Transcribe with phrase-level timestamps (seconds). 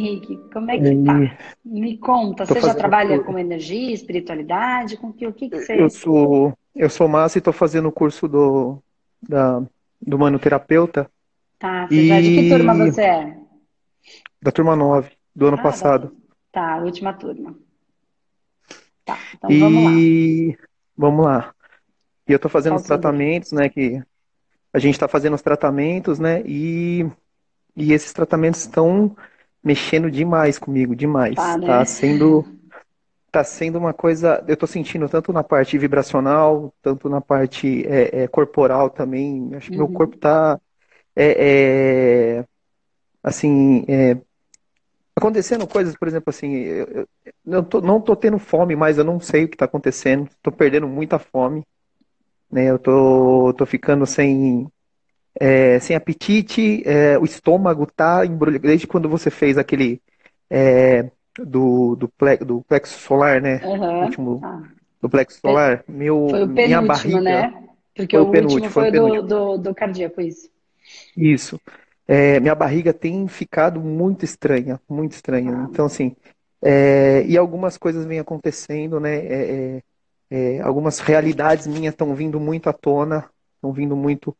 [0.00, 0.36] Henrique?
[0.52, 1.36] Como é que tá?
[1.64, 4.96] Me conta, você já trabalha com energia, espiritualidade?
[4.96, 5.80] Com que, o que, que você...
[5.80, 8.82] Eu sou, eu sou massa e estou fazendo o curso do,
[9.22, 9.62] da,
[10.00, 11.10] do manoterapeuta.
[11.58, 12.08] Tá, você e...
[12.08, 13.36] já, de que turma você é?
[14.40, 16.16] Da turma 9, do ano ah, passado.
[16.50, 17.54] Tá, última turma.
[19.04, 19.58] Tá, então e...
[19.58, 20.70] vamos lá.
[20.96, 21.54] Vamos lá.
[22.28, 23.68] E eu estou fazendo Qual os tratamentos, né?
[23.68, 24.02] Que
[24.72, 26.42] a gente está fazendo os tratamentos, né?
[26.46, 27.06] E,
[27.76, 29.16] e esses tratamentos estão
[29.62, 31.34] mexendo demais comigo, demais.
[31.34, 31.66] Tá, né?
[31.66, 32.44] tá sendo
[33.30, 38.22] tá sendo uma coisa, eu estou sentindo tanto na parte vibracional, tanto na parte é,
[38.22, 39.54] é, corporal também.
[39.54, 39.86] Acho que uhum.
[39.86, 40.60] meu corpo está
[41.14, 42.44] é, é,
[43.22, 44.16] assim é,
[45.14, 47.08] acontecendo coisas, por exemplo, assim, eu, eu,
[47.46, 50.28] eu tô, não tô tendo fome, mas eu não sei o que está acontecendo.
[50.30, 51.64] Estou perdendo muita fome,
[52.50, 52.70] né?
[52.70, 54.66] Eu tô, tô ficando sem
[55.38, 58.66] é, sem apetite, é, o estômago tá embrulhado.
[58.66, 60.00] Desde quando você fez aquele
[60.48, 63.60] é, do, do, plex, do plexo solar, né?
[63.64, 64.04] Uhum.
[64.04, 64.62] último, ah.
[65.00, 67.20] Do plexo solar, meu, foi o minha barriga.
[67.20, 67.64] Né?
[67.94, 70.50] Porque foi o, o último foi, foi do, do, do cardíaco, isso.
[71.16, 71.60] Isso.
[72.06, 75.52] É, minha barriga tem ficado muito estranha, muito estranha.
[75.56, 75.68] Ah.
[75.70, 76.14] Então, assim,
[76.60, 79.16] é, e algumas coisas vêm acontecendo, né?
[79.26, 79.82] É
[80.62, 84.36] algumas realidades minhas estão vindo muito à tona, estão vindo muito.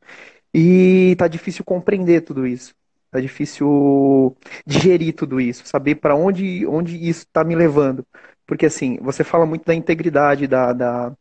[0.52, 2.74] E tá difícil compreender tudo isso.
[3.10, 8.06] Tá difícil digerir tudo isso, saber para onde, onde isso está me levando.
[8.46, 11.12] Porque assim, você fala muito da integridade, da, da,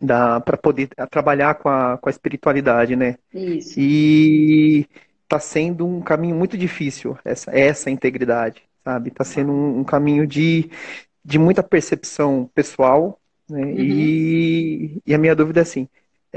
[0.00, 3.16] da para poder trabalhar com a, com a espiritualidade, né?
[3.32, 3.74] Isso.
[3.78, 4.86] E
[5.26, 9.10] tá sendo um caminho muito difícil essa, essa integridade, sabe?
[9.10, 10.70] Tá sendo um, um caminho de,
[11.24, 13.62] de muita percepção pessoal, né?
[13.62, 13.78] Uhum.
[13.78, 15.88] E, e a minha dúvida é assim,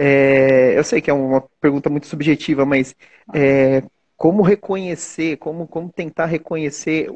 [0.03, 2.95] é, eu sei que é uma pergunta muito subjetiva, mas
[3.35, 3.83] é,
[4.17, 7.07] como reconhecer, como, como tentar reconhecer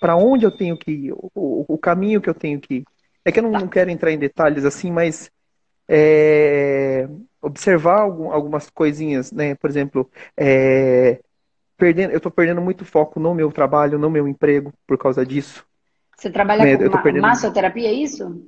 [0.00, 2.84] para onde eu tenho que ir, o, o, caminho que eu tenho que ir.
[3.22, 5.30] É que eu não, não quero entrar em detalhes assim, mas
[5.86, 7.06] é,
[7.42, 9.54] observar algum, algumas coisinhas, né?
[9.56, 11.20] Por exemplo, é,
[11.76, 15.66] perdendo, eu estou perdendo muito foco no meu trabalho, no meu emprego por causa disso.
[16.16, 16.78] Você trabalha né?
[16.78, 17.22] com ma perdendo...
[17.22, 18.42] massoterapia, é isso?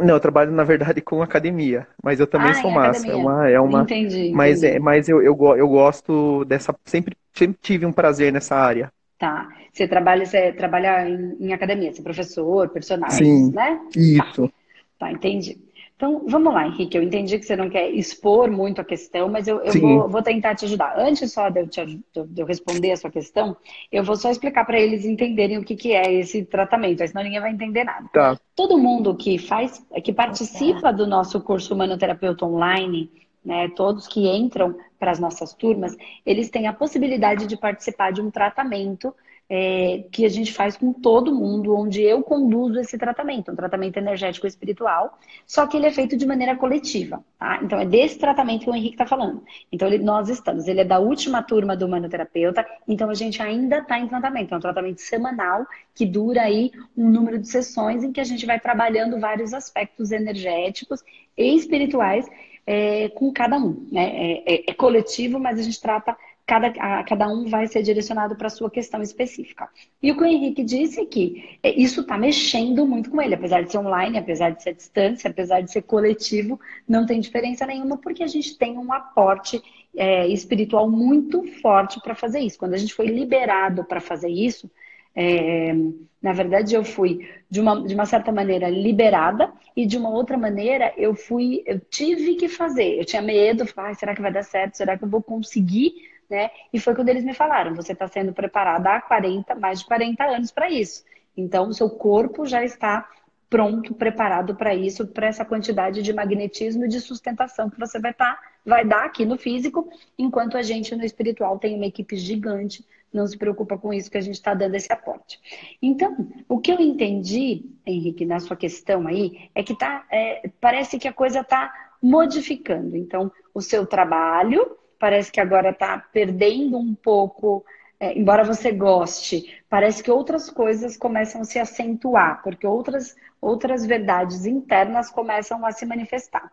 [0.00, 3.10] Não, eu trabalho, na verdade, com academia, mas eu também ah, sou massa.
[3.10, 4.76] É uma, é uma, entendi, mas, entendi.
[4.76, 6.74] É, mas eu, eu, eu gosto dessa.
[6.84, 8.90] Sempre, sempre tive um prazer nessa área.
[9.18, 9.48] Tá.
[9.72, 13.80] Você trabalha, você trabalha em, em academia, você é professor, personagem, Sim, né?
[13.94, 14.48] Isso.
[14.48, 14.54] Tá.
[14.98, 15.58] tá, entendi.
[16.02, 16.98] Então, vamos lá, Henrique.
[16.98, 20.20] Eu entendi que você não quer expor muito a questão, mas eu, eu vou, vou,
[20.20, 20.98] tentar te ajudar.
[20.98, 23.56] Antes só de eu, te, de eu responder a sua questão,
[23.92, 27.40] eu vou só explicar para eles entenderem o que, que é esse tratamento, senão ninguém
[27.40, 28.08] vai entender nada.
[28.12, 28.36] Tá.
[28.56, 33.08] Todo mundo que faz, que participa do nosso curso Humanoterapeuta Online,
[33.44, 35.96] né, todos que entram para as nossas turmas,
[36.26, 39.14] eles têm a possibilidade de participar de um tratamento
[39.54, 43.98] é, que a gente faz com todo mundo, onde eu conduzo esse tratamento, um tratamento
[43.98, 47.60] energético espiritual, só que ele é feito de maneira coletiva, tá?
[47.62, 49.44] Então é desse tratamento que o Henrique está falando.
[49.70, 53.80] Então ele, nós estamos, ele é da última turma do manoterapeuta, então a gente ainda
[53.80, 58.10] está em tratamento, é um tratamento semanal que dura aí um número de sessões em
[58.10, 61.02] que a gente vai trabalhando vários aspectos energéticos
[61.36, 62.26] e espirituais
[62.66, 64.04] é, com cada um, né?
[64.14, 66.16] É, é, é coletivo, mas a gente trata
[66.52, 69.70] cada, a, cada um vai ser direcionado para a sua questão específica.
[70.02, 73.34] E o que o Henrique disse é que é, isso está mexendo muito com ele,
[73.34, 77.20] apesar de ser online, apesar de ser à distância, apesar de ser coletivo, não tem
[77.20, 79.62] diferença nenhuma, porque a gente tem um aporte
[79.96, 82.58] é, espiritual muito forte para fazer isso.
[82.58, 84.70] Quando a gente foi liberado para fazer isso,
[85.14, 85.72] é,
[86.20, 90.36] na verdade, eu fui de uma, de uma certa maneira liberada e de uma outra
[90.36, 92.98] maneira eu fui, eu tive que fazer.
[92.98, 94.74] Eu tinha medo, ah, será que vai dar certo?
[94.74, 96.50] Será que eu vou conseguir né?
[96.72, 100.24] E foi quando eles me falaram: você está sendo preparada há 40, mais de 40
[100.24, 101.04] anos para isso.
[101.36, 103.06] Então, o seu corpo já está
[103.50, 108.14] pronto, preparado para isso, para essa quantidade de magnetismo e de sustentação que você vai,
[108.14, 112.82] tá, vai dar aqui no físico, enquanto a gente no espiritual tem uma equipe gigante,
[113.12, 115.38] não se preocupa com isso que a gente está dando esse aporte.
[115.82, 116.16] Então,
[116.48, 121.06] o que eu entendi, Henrique, na sua questão aí, é que tá, é, parece que
[121.06, 121.70] a coisa está
[122.02, 122.96] modificando.
[122.96, 127.64] Então, o seu trabalho parece que agora está perdendo um pouco,
[127.98, 133.84] é, embora você goste, parece que outras coisas começam a se acentuar, porque outras, outras
[133.84, 136.52] verdades internas começam a se manifestar.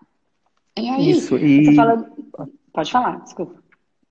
[0.76, 1.64] E aí, Isso, e...
[1.64, 2.12] você fala...
[2.74, 3.62] Pode falar, desculpa.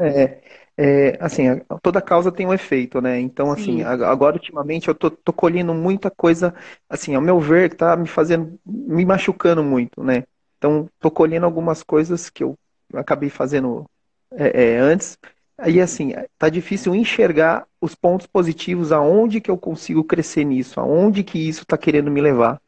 [0.01, 0.41] É,
[0.77, 1.47] é, assim,
[1.83, 3.19] toda causa tem um efeito, né?
[3.19, 3.83] Então, assim, Sim.
[3.83, 6.55] agora ultimamente eu tô, tô colhendo muita coisa,
[6.89, 10.23] assim, ao meu ver, tá me fazendo, me machucando muito, né?
[10.59, 12.57] Então, tô colhendo algumas coisas que eu
[12.95, 13.85] acabei fazendo
[14.33, 15.19] é, é, antes,
[15.57, 21.23] aí assim, tá difícil enxergar os pontos positivos, aonde que eu consigo crescer nisso, aonde
[21.23, 22.61] que isso está querendo me levar.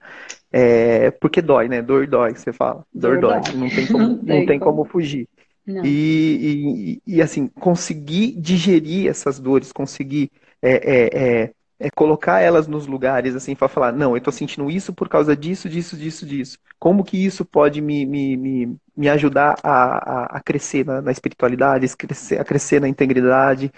[0.53, 1.81] É, porque dói, né?
[1.81, 2.85] Dor dói, você fala.
[2.93, 3.41] Dor, Dor dói.
[3.41, 3.55] dói.
[3.55, 4.77] Não tem como, não tem, não tem como.
[4.77, 5.29] como fugir.
[5.67, 10.31] E, e, e, assim, conseguir digerir essas dores, conseguir
[10.61, 15.09] é, é, colocar elas nos lugares, assim, para falar, não, eu estou sentindo isso por
[15.09, 16.59] causa disso, disso, disso, disso.
[16.79, 21.11] Como que isso pode me, me, me, me ajudar a, a, a crescer na, na,
[21.11, 23.73] espiritualidade, a crescer, a crescer na integridade?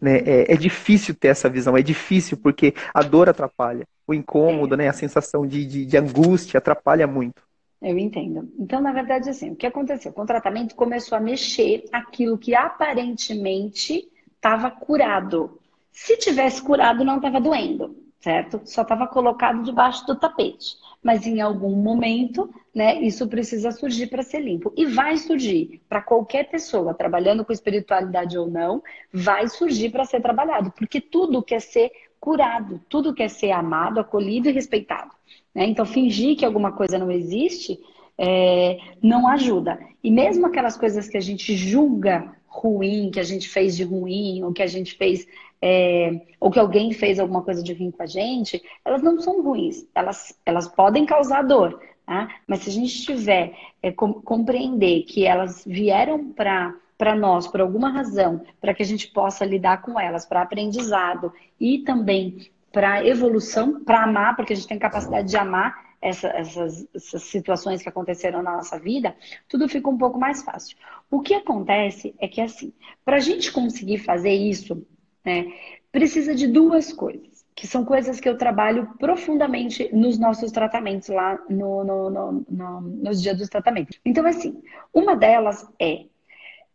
[0.00, 0.18] Né?
[0.18, 4.78] É, é, difícil ter essa visão, é difícil porque a dor atrapalha, o incômodo, é.
[4.78, 7.42] né, a sensação de, de, de angústia atrapalha muito.
[7.82, 8.48] Eu entendo.
[8.56, 10.12] Então, na verdade, assim, o que aconteceu?
[10.12, 15.58] Com o tratamento começou a mexer aquilo que aparentemente estava curado.
[16.00, 18.60] Se tivesse curado, não estava doendo, certo?
[18.64, 20.76] Só estava colocado debaixo do tapete.
[21.02, 24.72] Mas em algum momento, né, isso precisa surgir para ser limpo.
[24.76, 28.80] E vai surgir para qualquer pessoa, trabalhando com espiritualidade ou não,
[29.12, 31.90] vai surgir para ser trabalhado, porque tudo quer ser
[32.20, 35.10] curado, tudo quer ser amado, acolhido e respeitado.
[35.52, 35.66] Né?
[35.66, 37.78] Então, fingir que alguma coisa não existe
[38.16, 39.78] é, não ajuda.
[40.02, 44.42] E mesmo aquelas coisas que a gente julga ruim, que a gente fez de ruim,
[44.42, 45.26] ou que a gente fez
[45.60, 49.42] é, ou que alguém fez alguma coisa de ruim com a gente, elas não são
[49.42, 52.28] ruins, elas, elas podem causar dor, tá?
[52.46, 53.52] mas se a gente tiver
[53.82, 58.86] é, com, compreender que elas vieram para para nós, por alguma razão, para que a
[58.86, 64.56] gente possa lidar com elas, para aprendizado e também para evolução, para amar, porque a
[64.56, 69.16] gente tem capacidade de amar essa, essas, essas, situações que aconteceram na nossa vida,
[69.48, 70.76] tudo fica um pouco mais fácil.
[71.10, 72.72] O que acontece é que, assim,
[73.04, 74.84] para a gente conseguir fazer isso,
[75.24, 75.52] né?
[75.90, 81.38] Precisa de duas coisas, que são coisas que eu trabalho profundamente nos nossos tratamentos lá
[81.48, 83.98] no, no, no, no nos dias dos tratamentos.
[84.04, 84.62] Então, assim,
[84.92, 86.04] uma delas é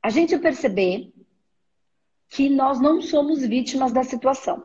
[0.01, 1.13] a gente perceber
[2.30, 4.63] que nós não somos vítimas da situação.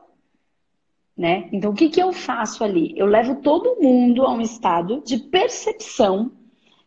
[1.17, 1.49] Né?
[1.53, 2.95] Então, o que, que eu faço ali?
[2.97, 6.31] Eu levo todo mundo a um estado de percepção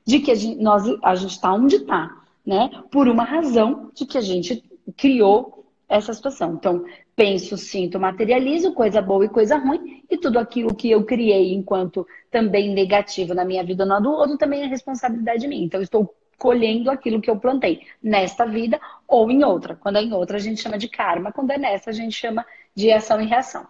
[0.05, 2.69] de que a gente, nós, a gente está onde está, né?
[2.89, 4.63] Por uma razão de que a gente
[4.97, 5.60] criou
[5.91, 6.53] essa situação.
[6.53, 6.85] Então,
[7.15, 12.07] penso, sinto, materializo coisa boa e coisa ruim, e tudo aquilo que eu criei enquanto
[12.31, 15.65] também negativo na minha vida na do outro também é responsabilidade minha.
[15.65, 19.75] Então, estou colhendo aquilo que eu plantei nesta vida ou em outra.
[19.75, 22.45] Quando é em outra, a gente chama de karma, quando é nessa, a gente chama
[22.73, 23.67] de ação e reação.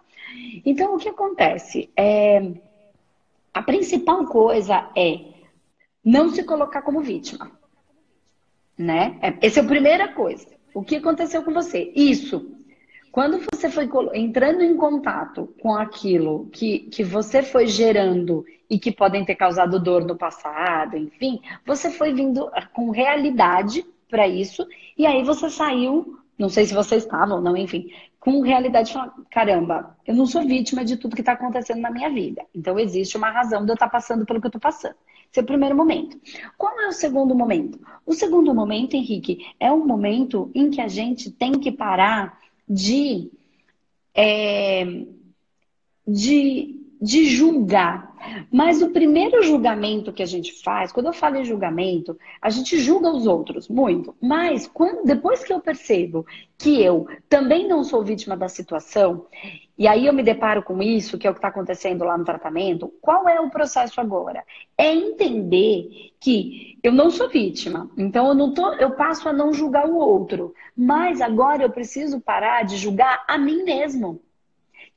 [0.64, 1.90] Então, o que acontece?
[1.96, 2.52] É...
[3.52, 5.20] A principal coisa é
[6.04, 7.50] não se colocar como vítima.
[8.78, 9.18] Né?
[9.20, 10.46] É, essa é a primeira coisa.
[10.74, 11.92] O que aconteceu com você?
[11.94, 12.50] Isso.
[13.10, 18.90] Quando você foi entrando em contato com aquilo que, que você foi gerando e que
[18.90, 24.66] podem ter causado dor no passado, enfim, você foi vindo com realidade para isso
[24.96, 28.94] e aí você saiu, não sei se você estava ou não, enfim, com realidade,
[29.30, 32.42] caramba, eu não sou vítima de tudo que está acontecendo na minha vida.
[32.54, 34.96] Então existe uma razão de eu estar tá passando pelo que eu estou passando.
[35.32, 36.20] Esse é o primeiro momento.
[36.58, 37.80] Qual é o segundo momento?
[38.04, 42.38] O segundo momento, Henrique, é um momento em que a gente tem que parar
[42.68, 43.30] de,
[44.14, 44.84] é,
[46.06, 48.12] de, de julgar.
[48.52, 52.78] Mas o primeiro julgamento que a gente faz, quando eu falo em julgamento, a gente
[52.78, 54.14] julga os outros muito.
[54.20, 56.26] Mas quando, depois que eu percebo
[56.58, 59.24] que eu também não sou vítima da situação,
[59.78, 62.24] e aí eu me deparo com isso, que é o que está acontecendo lá no
[62.24, 64.44] tratamento, qual é o processo agora?
[64.76, 69.52] É entender que eu não sou vítima, então eu não tô, eu passo a não
[69.52, 74.20] julgar o outro, mas agora eu preciso parar de julgar a mim mesmo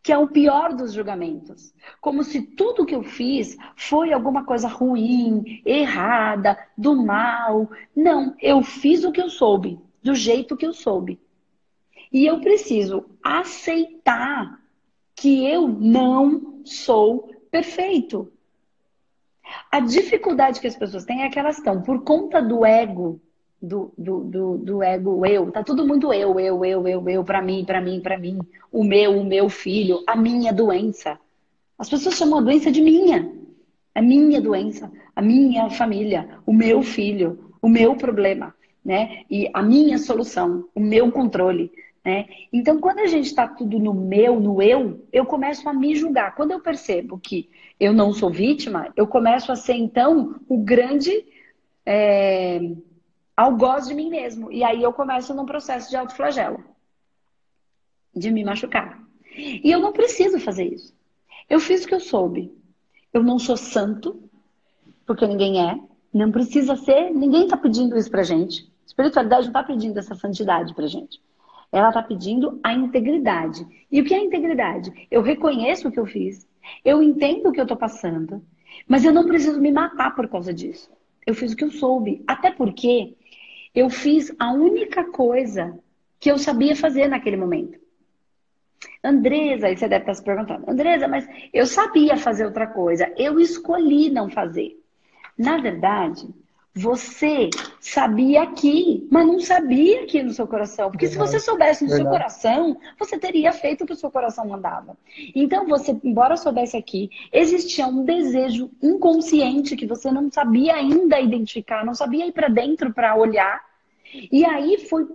[0.05, 1.74] que é o pior dos julgamentos.
[2.00, 7.67] Como se tudo que eu fiz foi alguma coisa ruim, errada, do mal.
[7.96, 11.20] Não, eu fiz o que eu soube, do jeito que eu soube.
[12.13, 14.62] E eu preciso aceitar
[15.15, 18.31] que eu não sou perfeito.
[19.72, 23.22] A dificuldade que as pessoas têm é que elas estão, por conta do ego,
[23.62, 25.51] do, do, do, do, ego eu.
[25.51, 28.39] Tá tudo muito eu, eu, eu, eu, eu, para mim, para mim, para mim.
[28.72, 31.19] O meu, o meu filho, a minha doença.
[31.77, 33.31] As pessoas chamam a doença de minha.
[33.93, 38.53] A minha doença, a minha família, o meu filho, o meu problema,
[38.84, 39.24] né?
[39.29, 41.72] E a minha solução, o meu controle.
[42.05, 42.27] Né?
[42.53, 46.35] Então, quando a gente está tudo no meu, no eu, eu começo a me julgar.
[46.35, 51.25] Quando eu percebo que eu não sou vítima, eu começo a ser, então, o grande
[51.83, 52.62] é,
[53.35, 54.51] algoz de mim mesmo.
[54.51, 56.63] E aí eu começo num processo de autoflagelo,
[58.15, 59.01] de me machucar.
[59.35, 60.93] E eu não preciso fazer isso.
[61.50, 62.55] Eu fiz o que eu soube.
[63.12, 64.29] Eu não sou santo,
[65.07, 65.79] porque ninguém é.
[66.13, 68.62] Não precisa ser, ninguém está pedindo isso pra gente.
[68.63, 71.19] A espiritualidade não está pedindo essa santidade pra gente.
[71.75, 73.67] Ela está pedindo a integridade.
[73.91, 74.94] E o que é integridade?
[75.12, 76.48] Eu reconheço o que eu fiz,
[76.86, 78.41] eu entendo o que eu estou passando,
[78.88, 80.89] mas eu não preciso me matar por causa disso.
[81.27, 82.24] Eu fiz o que eu soube.
[82.25, 83.17] Até porque
[83.74, 85.77] eu fiz a única coisa
[86.17, 87.77] que eu sabia fazer naquele momento.
[89.03, 93.38] Andresa, aí você deve estar se perguntando, Andresa, mas eu sabia fazer outra coisa, eu
[93.38, 94.82] escolhi não fazer.
[95.38, 96.25] Na verdade,
[96.77, 100.91] você sabia aqui, mas não sabia aqui no seu coração.
[100.91, 101.29] Porque Verdade.
[101.29, 102.03] se você soubesse no Verdade.
[102.03, 104.98] seu coração, você teria feito o que o seu coração mandava.
[105.34, 111.86] Então, você, embora soubesse aqui, existia um desejo inconsciente que você não sabia ainda identificar,
[111.86, 113.63] não sabia ir para dentro para olhar.
[114.29, 115.05] E aí foi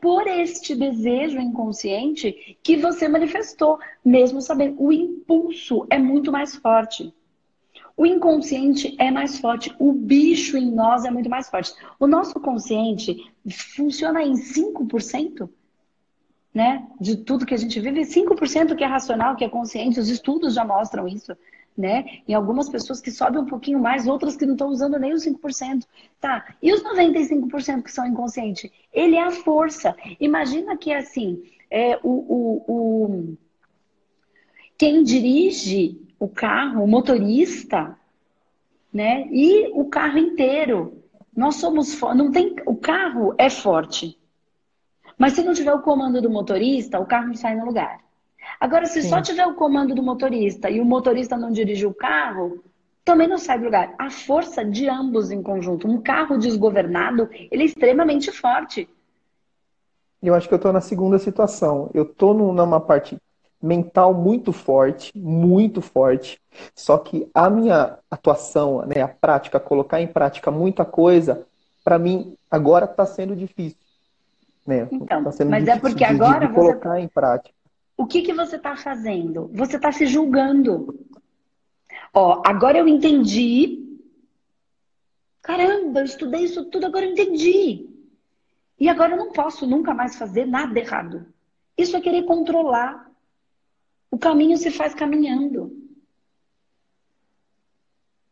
[0.00, 4.82] por este desejo inconsciente que você manifestou, mesmo sabendo.
[4.82, 7.12] O impulso é muito mais forte.
[8.00, 11.74] O inconsciente é mais forte, o bicho em nós é muito mais forte.
[11.98, 13.30] O nosso consciente
[13.76, 15.46] funciona em 5%,
[16.54, 16.88] né?
[16.98, 20.54] De tudo que a gente vive, 5% que é racional, que é consciente, os estudos
[20.54, 21.36] já mostram isso.
[21.76, 22.22] Né?
[22.26, 25.26] E algumas pessoas que sobem um pouquinho mais, outras que não estão usando nem os
[25.26, 25.84] 5%.
[26.18, 26.54] Tá.
[26.62, 28.70] E os 95% que são inconscientes?
[28.94, 29.94] Ele é a força.
[30.18, 33.36] Imagina que assim, é, o, o, o...
[34.78, 37.96] quem dirige o carro, o motorista,
[38.92, 39.26] né?
[39.32, 41.02] E o carro inteiro.
[41.34, 44.18] Nós somos não tem o carro é forte.
[45.16, 48.00] Mas se não tiver o comando do motorista, o carro não sai no lugar.
[48.58, 49.08] Agora, se Sim.
[49.08, 52.62] só tiver o comando do motorista e o motorista não dirige o carro,
[53.04, 53.94] também não sai do lugar.
[53.98, 55.88] A força de ambos em conjunto.
[55.88, 58.88] Um carro desgovernado, ele é extremamente forte.
[60.22, 61.90] Eu acho que eu estou na segunda situação.
[61.94, 63.16] Eu estou numa parte
[63.62, 66.40] mental muito forte, muito forte.
[66.74, 71.46] Só que a minha atuação, né, a prática, colocar em prática muita coisa,
[71.84, 73.78] para mim agora está sendo difícil.
[74.66, 74.88] Né?
[74.90, 77.00] Então, tá mas é porque de, agora de colocar você...
[77.00, 77.54] em prática.
[77.96, 79.50] O que, que você está fazendo?
[79.52, 80.98] Você está se julgando.
[82.14, 83.98] Ó, agora eu entendi.
[85.42, 87.88] Caramba, eu estudei isso tudo, agora eu entendi.
[88.78, 91.26] E agora eu não posso nunca mais fazer nada errado.
[91.76, 93.09] Isso é querer controlar.
[94.10, 95.76] O caminho se faz caminhando.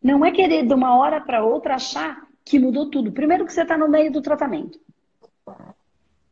[0.02, 3.12] Não é querer de uma hora para outra achar que mudou tudo.
[3.12, 4.80] Primeiro que você está no meio do tratamento.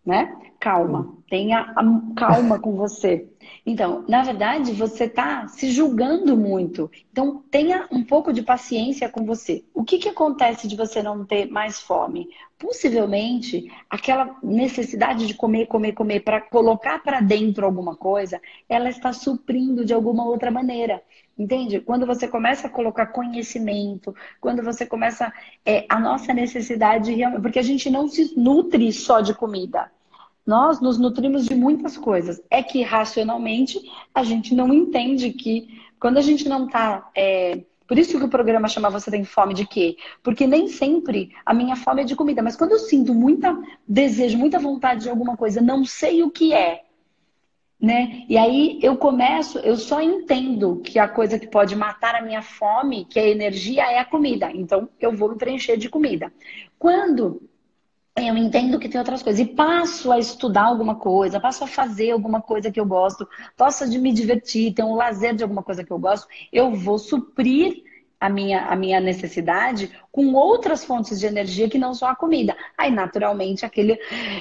[0.06, 0.32] Né?
[0.60, 1.74] Calma, tenha
[2.16, 3.28] calma com você.
[3.64, 6.90] Então, na verdade, você está se julgando muito.
[7.10, 9.64] Então, tenha um pouco de paciência com você.
[9.74, 12.28] O que, que acontece de você não ter mais fome?
[12.58, 19.12] Possivelmente, aquela necessidade de comer, comer, comer para colocar para dentro alguma coisa, ela está
[19.12, 21.02] suprindo de alguma outra maneira.
[21.38, 21.80] Entende?
[21.80, 25.30] Quando você começa a colocar conhecimento, quando você começa
[25.66, 29.90] é, a nossa necessidade, porque a gente não se nutre só de comida.
[30.46, 32.40] Nós nos nutrimos de muitas coisas.
[32.48, 33.80] É que racionalmente
[34.14, 37.10] a gente não entende que quando a gente não está.
[37.14, 37.62] É...
[37.88, 39.96] Por isso que o programa chama Você Tem Fome de quê?
[40.22, 42.42] Porque nem sempre a minha fome é de comida.
[42.42, 46.52] Mas quando eu sinto muita desejo, muita vontade de alguma coisa, não sei o que
[46.52, 46.82] é,
[47.80, 48.24] né?
[48.28, 52.42] E aí eu começo, eu só entendo que a coisa que pode matar a minha
[52.42, 54.50] fome, que é a energia, é a comida.
[54.52, 56.32] Então eu vou me preencher de comida.
[56.78, 57.40] Quando
[58.16, 59.40] eu entendo que tem outras coisas.
[59.40, 63.88] E passo a estudar alguma coisa, passo a fazer alguma coisa que eu gosto, posso
[63.88, 67.84] de me divertir, ter um lazer de alguma coisa que eu gosto, eu vou suprir
[68.18, 72.56] a minha, a minha necessidade com outras fontes de energia que não só a comida.
[72.78, 74.00] Aí, naturalmente, aquele,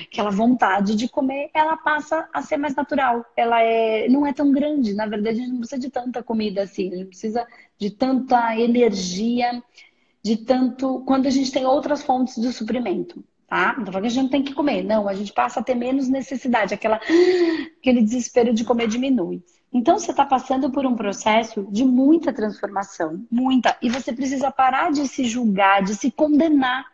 [0.10, 3.25] aquela vontade de comer, ela passa a ser mais natural.
[3.36, 4.94] Ela é, não é tão grande.
[4.94, 6.94] Na verdade, a gente não precisa de tanta comida assim.
[6.94, 7.46] A gente precisa
[7.77, 9.62] de tanta energia,
[10.24, 11.03] de tanto...
[11.05, 13.75] Quando a gente tem outras fontes de suprimento tá?
[13.77, 14.83] Não tô falando que a gente não tem que comer.
[14.83, 16.73] Não, a gente passa a ter menos necessidade.
[16.73, 16.99] Aquela,
[17.79, 19.43] aquele desespero de comer diminui.
[19.73, 23.77] Então, você está passando por um processo de muita transformação, muita.
[23.81, 26.85] E você precisa parar de se julgar, de se condenar.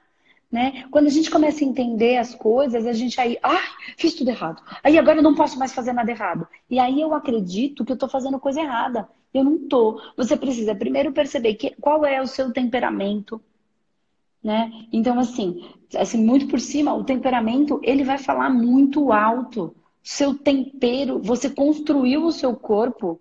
[0.52, 0.84] Né?
[0.92, 3.62] Quando a gente começa a entender as coisas, a gente aí, ah,
[3.98, 4.62] fiz tudo errado.
[4.84, 6.48] Aí agora eu não posso mais fazer nada errado.
[6.70, 9.08] E aí eu acredito que eu estou fazendo coisa errada.
[9.34, 10.02] Eu não tô.
[10.18, 13.42] Você precisa primeiro perceber que, qual é o seu temperamento,
[14.44, 14.72] né?
[14.92, 19.76] Então, assim, assim, muito por cima, o temperamento, ele vai falar muito alto.
[20.04, 23.20] Seu tempero, você construiu o seu corpo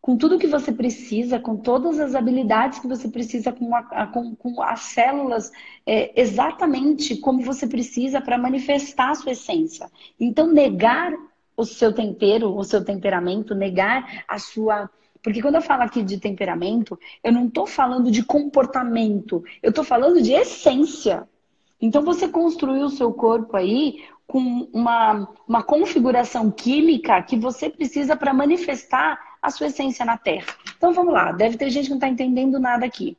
[0.00, 4.34] com tudo que você precisa, com todas as habilidades que você precisa, com, a, com,
[4.34, 5.52] com as células
[5.86, 9.90] é, exatamente como você precisa para manifestar a sua essência.
[10.18, 11.12] Então, negar
[11.56, 14.90] o seu tempero, o seu temperamento, negar a sua
[15.22, 19.84] porque quando eu falo aqui de temperamento, eu não estou falando de comportamento, eu estou
[19.84, 21.28] falando de essência.
[21.80, 28.14] Então você construiu o seu corpo aí com uma, uma configuração química que você precisa
[28.14, 30.54] para manifestar a sua essência na Terra.
[30.76, 33.16] Então vamos lá, deve ter gente que não está entendendo nada aqui.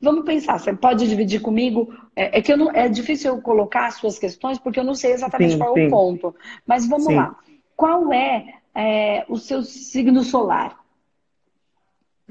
[0.00, 1.94] Vamos pensar, você pode dividir comigo?
[2.14, 4.94] É, é, que eu não, é difícil eu colocar as suas questões porque eu não
[4.94, 6.34] sei exatamente sim, qual é o ponto.
[6.66, 7.14] Mas vamos sim.
[7.14, 7.36] lá.
[7.76, 10.24] Qual é, é, o seu signo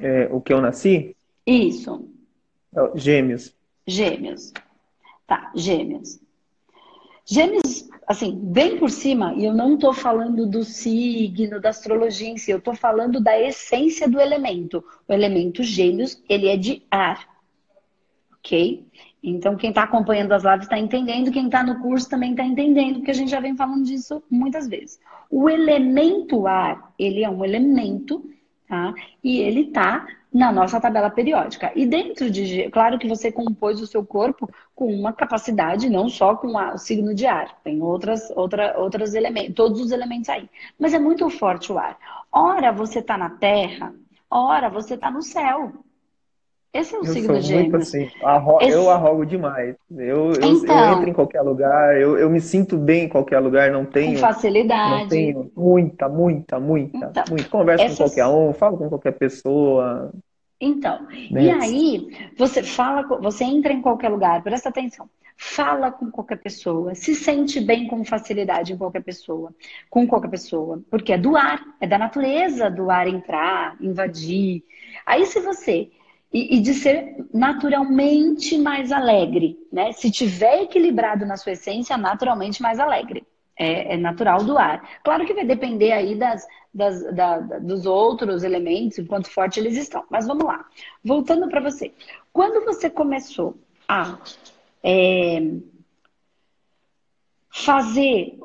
[0.01, 1.15] É, o que eu nasci?
[1.45, 2.09] Isso.
[2.75, 3.55] É gêmeos.
[3.85, 4.51] Gêmeos.
[5.27, 6.19] Tá, gêmeos.
[7.25, 12.37] Gêmeos, assim, bem por cima, e eu não estou falando do signo, da astrologia em
[12.37, 14.83] si, eu estou falando da essência do elemento.
[15.07, 17.29] O elemento gêmeos, ele é de ar.
[18.39, 18.85] Ok?
[19.23, 22.95] Então, quem está acompanhando as lives está entendendo, quem está no curso também está entendendo,
[22.95, 24.99] porque a gente já vem falando disso muitas vezes.
[25.29, 28.27] O elemento ar, ele é um elemento,
[28.71, 28.93] tá?
[29.21, 31.73] E ele está na nossa tabela periódica.
[31.75, 36.37] E dentro de, claro que você compôs o seu corpo com uma capacidade, não só
[36.37, 40.49] com a, o signo de ar, tem outras, outra, outros elementos, todos os elementos aí.
[40.79, 41.97] Mas é muito forte o ar.
[42.31, 43.93] Ora você está na terra,
[44.29, 45.73] ora você está no céu.
[46.73, 47.69] Esse é o eu signo de gêmeos.
[47.69, 48.71] Muito assim, arro Esse...
[48.71, 49.75] Eu arrogo demais.
[49.91, 53.39] Eu, eu, então, eu, entro em qualquer lugar, eu, eu me sinto bem em qualquer
[53.39, 54.13] lugar, não tenho.
[54.13, 55.01] Com facilidade.
[55.01, 57.49] Não tenho muita, muita, muita, então, muita.
[57.49, 57.97] Converso essas...
[57.97, 60.13] com qualquer um, falo com qualquer pessoa.
[60.61, 65.09] Então, e aí você fala, você entra em qualquer lugar, presta atenção.
[65.35, 69.51] Fala com qualquer pessoa, se sente bem com facilidade em qualquer pessoa,
[69.89, 74.63] com qualquer pessoa, porque é do ar, é da natureza do ar entrar, invadir.
[75.03, 75.89] Aí se você
[76.33, 79.91] e, e, de ser naturalmente mais alegre, né?
[79.91, 83.25] Se tiver equilibrado na sua essência, naturalmente mais alegre.
[83.57, 85.01] É, é natural do ar.
[85.03, 90.03] Claro que vai depender aí das, das da, dos outros elementos, enquanto forte eles estão.
[90.09, 90.65] Mas vamos lá.
[91.03, 91.93] Voltando para você.
[92.31, 93.57] Quando você começou
[93.87, 94.17] a
[94.81, 95.41] é,
[97.49, 98.39] fazer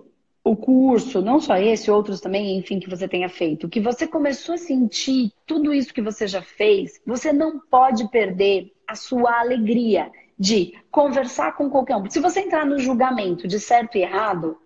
[0.47, 4.55] o curso, não só esse, outros também, enfim, que você tenha feito, que você começou
[4.55, 10.09] a sentir tudo isso que você já fez, você não pode perder a sua alegria
[10.39, 12.09] de conversar com qualquer um.
[12.09, 14.57] Se você entrar no julgamento de certo e errado,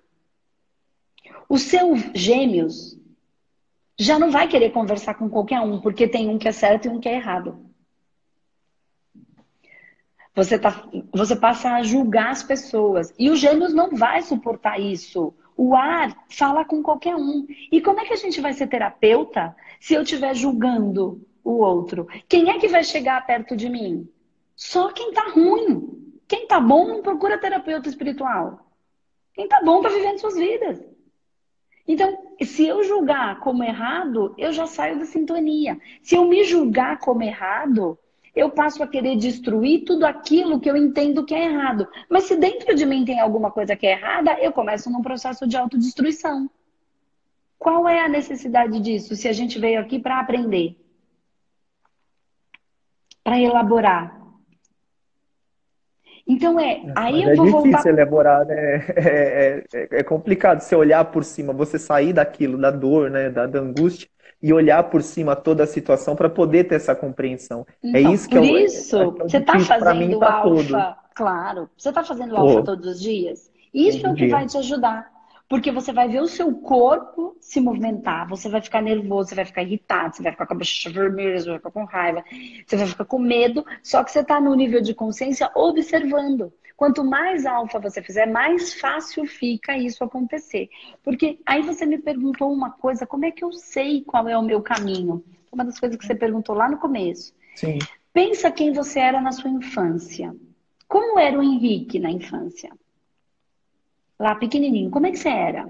[1.49, 3.01] o seu gêmeos
[3.99, 6.89] já não vai querer conversar com qualquer um, porque tem um que é certo e
[6.91, 7.59] um que é errado.
[10.35, 13.15] Você, tá, você passa a julgar as pessoas.
[13.19, 15.35] E o gêmeos não vai suportar isso.
[15.63, 17.47] O ar fala com qualquer um.
[17.71, 22.09] E como é que a gente vai ser terapeuta se eu estiver julgando o outro?
[22.27, 24.09] Quem é que vai chegar perto de mim?
[24.57, 26.17] Só quem tá ruim.
[26.27, 28.73] Quem tá bom não procura terapeuta espiritual.
[29.35, 30.83] Quem tá bom tá vivendo suas vidas.
[31.87, 35.79] Então, se eu julgar como errado, eu já saio da sintonia.
[36.03, 37.99] Se eu me julgar como errado,
[38.35, 41.89] eu passo a querer destruir tudo aquilo que eu entendo que é errado.
[42.09, 45.47] Mas se dentro de mim tem alguma coisa que é errada, eu começo num processo
[45.47, 46.49] de autodestruição.
[47.59, 50.77] Qual é a necessidade disso se a gente veio aqui para aprender?
[53.23, 54.19] Para elaborar.
[56.27, 57.69] Então é, aí eu é vou voltar...
[57.69, 58.87] É difícil elaborar, né?
[58.97, 63.47] É, é, é, complicado você olhar por cima, você sair daquilo, da dor, né, da,
[63.47, 64.09] da angústia,
[64.43, 67.67] e olhar por cima toda a situação para poder ter essa compreensão.
[67.83, 70.97] É então, é isso que por eu, isso, é, você está fazendo mim, tá alfa,
[71.15, 71.71] claro.
[71.77, 73.51] Você está fazendo alfa todos os dias.
[73.73, 75.11] Isso é o que vai te ajudar.
[75.49, 79.45] Porque você vai ver o seu corpo se movimentar, você vai ficar nervoso, você vai
[79.45, 82.25] ficar irritado, você vai ficar com a bochecha vermelha, você vai ficar com raiva,
[82.65, 86.53] você vai ficar com medo, só que você está no nível de consciência observando.
[86.81, 90.71] Quanto mais alfa você fizer, mais fácil fica isso acontecer.
[91.03, 94.43] Porque aí você me perguntou uma coisa, como é que eu sei qual é o
[94.43, 95.23] meu caminho?
[95.53, 97.35] Uma das coisas que você perguntou lá no começo.
[97.55, 97.79] Sim.
[98.15, 100.35] Pensa quem você era na sua infância.
[100.89, 102.73] Como era o Henrique na infância?
[104.19, 105.69] Lá pequenininho, como é que você era?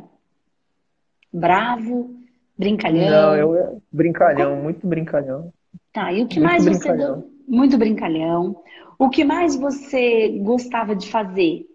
[1.33, 2.15] Bravo,
[2.57, 3.11] brincalhão?
[3.11, 4.63] Não, eu brincalhão, como...
[4.63, 5.53] muito brincalhão.
[5.93, 6.89] Tá, e o que muito mais você
[7.51, 8.63] muito brincalhão.
[8.97, 11.67] O que mais você gostava de fazer?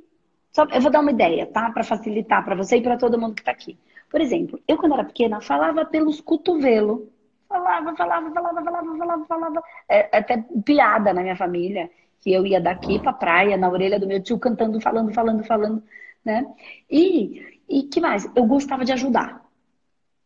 [0.54, 1.70] Só, eu vou dar uma ideia, tá?
[1.70, 3.78] Para facilitar para você e para todo mundo que está aqui.
[4.10, 7.02] Por exemplo, eu quando era pequena falava pelos cotovelos.
[7.50, 9.64] Falava, falava, falava, falava, falava, falava.
[9.90, 11.90] É, até piada na minha família,
[12.22, 15.84] que eu ia daqui para praia, na orelha do meu tio, cantando, falando, falando, falando,
[16.24, 16.46] né?
[16.90, 18.30] E, e que mais?
[18.36, 19.44] Eu gostava de ajudar.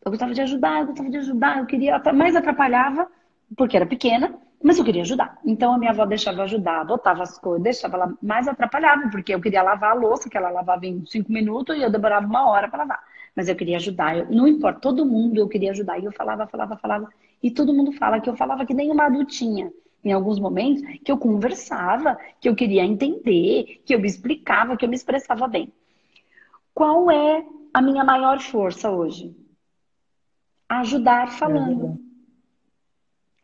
[0.05, 3.09] Eu gostava de ajudar, eu gostava de ajudar, eu queria, mais atrapalhava,
[3.55, 5.37] porque era pequena, mas eu queria ajudar.
[5.45, 9.41] Então a minha avó deixava ajudar, botava as coisas, deixava ela mais atrapalhava, porque eu
[9.41, 12.67] queria lavar a louça, que ela lavava em cinco minutos e eu demorava uma hora
[12.67, 13.03] para lavar.
[13.35, 14.17] Mas eu queria ajudar.
[14.17, 15.97] Eu, não importa, todo mundo eu queria ajudar.
[15.99, 17.09] E eu falava, falava, falava.
[17.41, 19.71] E todo mundo fala que eu falava que nem uma adultinha.
[20.03, 24.85] Em alguns momentos, que eu conversava, que eu queria entender, que eu me explicava, que
[24.85, 25.71] eu me expressava bem.
[26.73, 29.35] Qual é a minha maior força hoje?
[30.67, 32.08] Ajudar falando.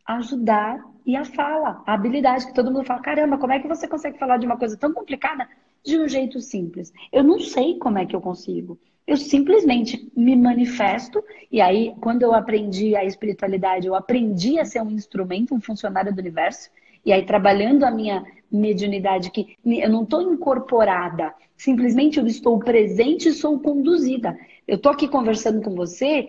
[0.05, 3.87] Ajudar e a fala, a habilidade que todo mundo fala, caramba, como é que você
[3.87, 5.47] consegue falar de uma coisa tão complicada
[5.83, 6.93] de um jeito simples?
[7.11, 8.79] Eu não sei como é que eu consigo.
[9.07, 14.81] Eu simplesmente me manifesto, e aí, quando eu aprendi a espiritualidade, eu aprendi a ser
[14.81, 16.71] um instrumento, um funcionário do universo,
[17.05, 23.29] e aí trabalhando a minha mediunidade, que eu não estou incorporada, simplesmente eu estou presente
[23.29, 24.35] e sou conduzida.
[24.67, 26.27] Eu estou aqui conversando com você,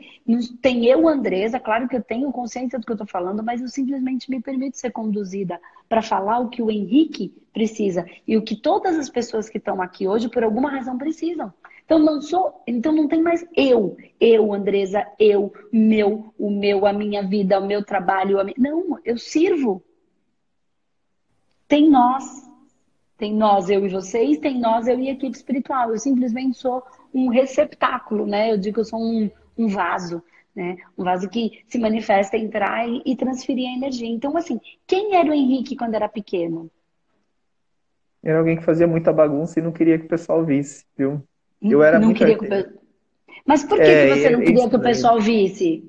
[0.61, 3.69] tem eu, Andresa, claro que eu tenho consciência do que eu estou falando, mas eu
[3.69, 8.55] simplesmente me permito ser conduzida para falar o que o Henrique precisa e o que
[8.55, 11.53] todas as pessoas que estão aqui hoje, por alguma razão, precisam.
[11.87, 16.93] Então não sou, então não tem mais eu, eu, Andresa, eu, meu, o meu, a
[16.93, 18.55] minha vida, o meu trabalho, minha...
[18.59, 19.83] não, eu sirvo.
[21.67, 22.47] Tem nós,
[23.19, 25.91] tem nós, eu e vocês, tem nós, eu e a equipe espiritual.
[25.91, 26.83] Eu simplesmente sou
[27.15, 28.53] um receptáculo, né?
[28.53, 30.23] Eu digo que eu sou um, um vaso,
[30.55, 30.77] né?
[30.97, 34.09] Um vaso que se manifesta, entrar e, e transferir a energia.
[34.09, 36.71] Então, assim, quem era o Henrique quando era pequeno?
[38.23, 41.23] Era alguém que fazia muita bagunça e não queria que o pessoal visse, viu?
[41.63, 42.47] Eu era não muito queria que...
[43.47, 45.85] Mas por que, é, que você não queria que o pessoal visse?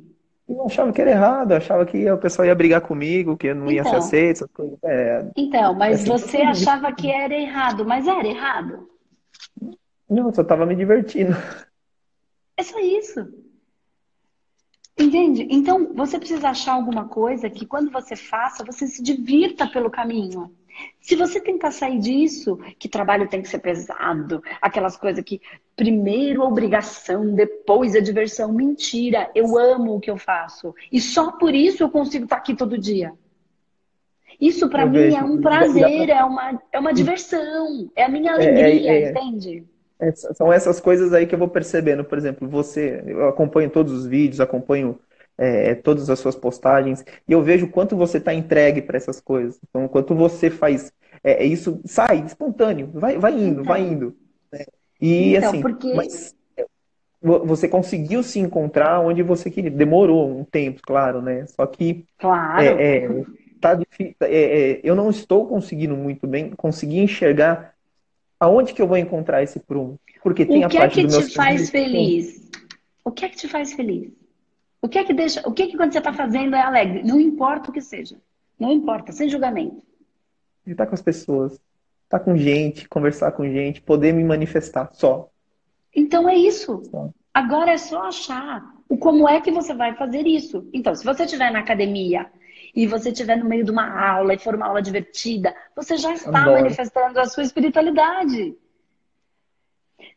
[0.48, 3.56] Eu achava que era errado, eu achava que o pessoal ia brigar comigo, que eu
[3.56, 4.50] não ia então, ser aceito,
[4.84, 8.90] É, então, mas assim, você achava que era errado, mas era errado?
[10.10, 11.36] Não, eu só tava me divertindo.
[12.56, 13.28] É só isso.
[14.98, 15.48] Entende?
[15.52, 20.56] Então, você precisa achar alguma coisa que quando você faça, você se divirta pelo caminho.
[21.00, 25.42] Se você tentar sair disso, que trabalho tem que ser pesado, aquelas coisas que
[25.76, 30.74] primeiro a obrigação, depois a diversão, mentira, eu amo o que eu faço.
[30.92, 33.13] E só por isso eu consigo estar aqui todo dia.
[34.40, 35.18] Isso para mim vejo.
[35.18, 39.10] é um prazer, é uma, é uma diversão, é a minha alegria, é, é, é,
[39.10, 39.66] entende?
[40.00, 42.04] É, são essas coisas aí que eu vou percebendo.
[42.04, 45.00] Por exemplo, você, eu acompanho todos os vídeos, acompanho
[45.38, 49.60] é, todas as suas postagens, e eu vejo quanto você está entregue para essas coisas.
[49.69, 50.91] Então, quanto você faz
[51.23, 54.15] é, é, isso, sai espontâneo, vai, vai indo, então, vai indo.
[54.52, 54.65] Né?
[55.00, 55.93] E então, assim, porque...
[55.93, 56.36] mas
[57.21, 59.71] você conseguiu se encontrar onde você queria.
[59.71, 61.45] Demorou um tempo, claro, né?
[61.47, 62.62] Só que claro.
[62.62, 63.23] é, é,
[63.60, 67.73] tá difícil, é, é, eu não estou conseguindo muito bem conseguir enxergar
[68.39, 70.00] aonde que eu vou encontrar esse prumo.
[70.21, 72.52] Porque tem a parte do meu O que é que te faz feliz?
[73.04, 74.12] O que é que te faz feliz?
[74.82, 77.04] O que é que deixa, o que é que quando você está fazendo é alegre?
[77.04, 78.18] Não importa o que seja.
[78.60, 79.82] Não importa, sem julgamento.
[80.66, 84.90] Estar tá com as pessoas, estar tá com gente, conversar com gente, poder me manifestar
[84.94, 85.30] só.
[85.96, 86.84] Então é isso.
[86.92, 87.10] Só.
[87.34, 90.68] Agora é só achar o como é que você vai fazer isso.
[90.74, 92.28] Então, se você estiver na academia
[92.76, 96.13] e você estiver no meio de uma aula e for uma aula divertida, você já
[96.13, 96.62] está Adoro.
[96.63, 98.56] manifestando a sua espiritualidade.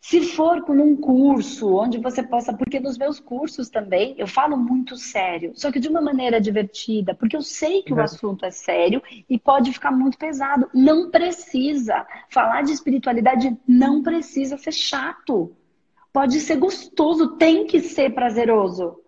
[0.00, 4.56] Se for com um curso onde você possa, porque nos meus cursos também eu falo
[4.56, 8.50] muito sério, só que de uma maneira divertida, porque eu sei que o assunto é
[8.50, 10.70] sério e pode ficar muito pesado.
[10.72, 15.54] Não precisa falar de espiritualidade, não precisa ser chato.
[16.12, 18.99] Pode ser gostoso, tem que ser prazeroso.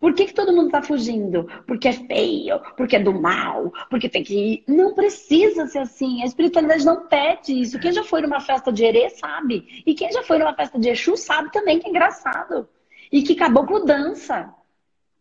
[0.00, 1.46] Por que, que todo mundo está fugindo?
[1.66, 4.64] Porque é feio, porque é do mal, porque tem que ir.
[4.66, 6.22] Não precisa ser assim.
[6.22, 7.78] A espiritualidade não pede isso.
[7.78, 9.82] Quem já foi numa festa de Herê sabe.
[9.84, 12.66] E quem já foi numa festa de Exu sabe também que é engraçado.
[13.12, 14.50] E que caboclo dança.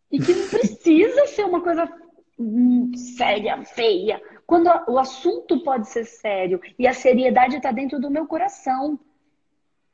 [0.09, 1.91] E que não precisa ser uma coisa
[2.39, 4.21] hum, séria, feia.
[4.47, 8.97] Quando o assunto pode ser sério e a seriedade está dentro do meu coração.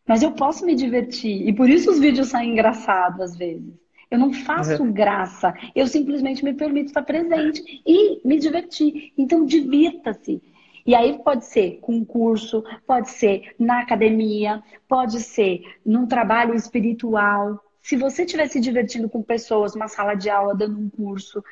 [0.08, 1.48] Mas eu posso me divertir.
[1.48, 3.84] E por isso os vídeos saem engraçados às vezes.
[4.10, 4.92] Eu não faço uhum.
[4.92, 9.12] graça, eu simplesmente me permito estar presente e me divertir.
[9.18, 10.42] Então, divirta-se.
[10.86, 16.54] E aí pode ser com um curso, pode ser na academia, pode ser num trabalho
[16.54, 17.60] espiritual.
[17.82, 21.44] Se você estiver se divertindo com pessoas, uma sala de aula, dando um curso.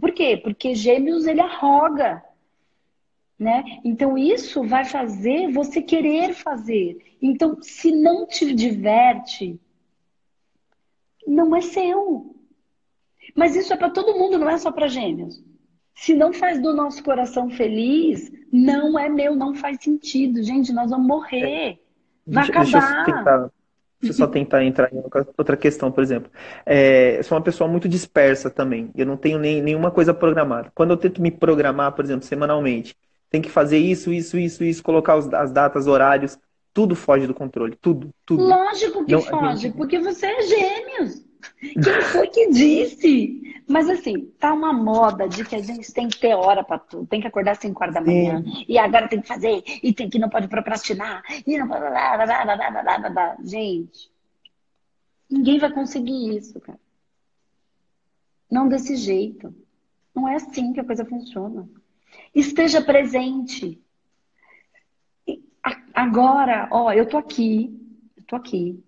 [0.00, 0.36] Por quê?
[0.36, 2.22] Porque gêmeos ele arroga.
[3.38, 3.80] Né?
[3.84, 7.16] Então isso vai fazer você querer fazer.
[7.20, 9.60] Então, se não te diverte,
[11.26, 12.34] não é seu.
[13.34, 15.42] Mas isso é para todo mundo, não é só para gêmeos.
[15.94, 20.42] Se não faz do nosso coração feliz, não é meu, não faz sentido.
[20.42, 21.78] Gente, nós vamos morrer.
[22.26, 23.04] Vai deixa, acabar.
[23.04, 23.38] Deixa eu, tentar,
[24.00, 25.02] deixa eu só tentar entrar em
[25.36, 26.30] outra questão, por exemplo.
[26.64, 28.90] É, eu sou uma pessoa muito dispersa também.
[28.94, 30.70] Eu não tenho nem, nenhuma coisa programada.
[30.74, 32.94] Quando eu tento me programar, por exemplo, semanalmente,
[33.30, 36.38] tem que fazer isso, isso, isso, isso, colocar os, as datas, horários
[36.76, 37.74] tudo foge do controle.
[37.80, 38.44] Tudo, tudo.
[38.44, 39.76] Lógico que Não, foge, gente...
[39.78, 41.24] porque você é gêmeos.
[41.58, 43.62] Quem foi que disse?
[43.66, 47.06] Mas assim, tá uma moda de que a gente tem que ter hora para tudo,
[47.06, 48.66] tem que acordar às 5 horas da manhã, Sim.
[48.68, 51.66] e agora tem que fazer, e tem que não pode procrastinar, e não
[53.42, 54.10] Gente,
[55.30, 56.78] Ninguém vai conseguir isso, cara.
[58.50, 59.52] Não desse jeito.
[60.14, 61.66] Não é assim que a coisa funciona.
[62.34, 63.80] Esteja presente.
[65.94, 67.74] Agora, ó, eu tô aqui,
[68.16, 68.82] eu tô aqui.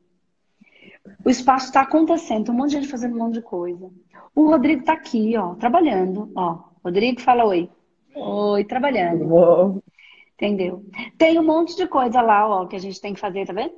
[1.24, 3.90] O espaço está acontecendo, um monte de gente fazendo um monte de coisa.
[4.34, 6.68] O Rodrigo tá aqui, ó, trabalhando, ó.
[6.84, 7.68] Rodrigo fala oi.
[8.14, 9.82] Oi, trabalhando.
[10.34, 10.84] Entendeu?
[11.16, 13.74] Tem um monte de coisa lá, ó, que a gente tem que fazer, tá vendo?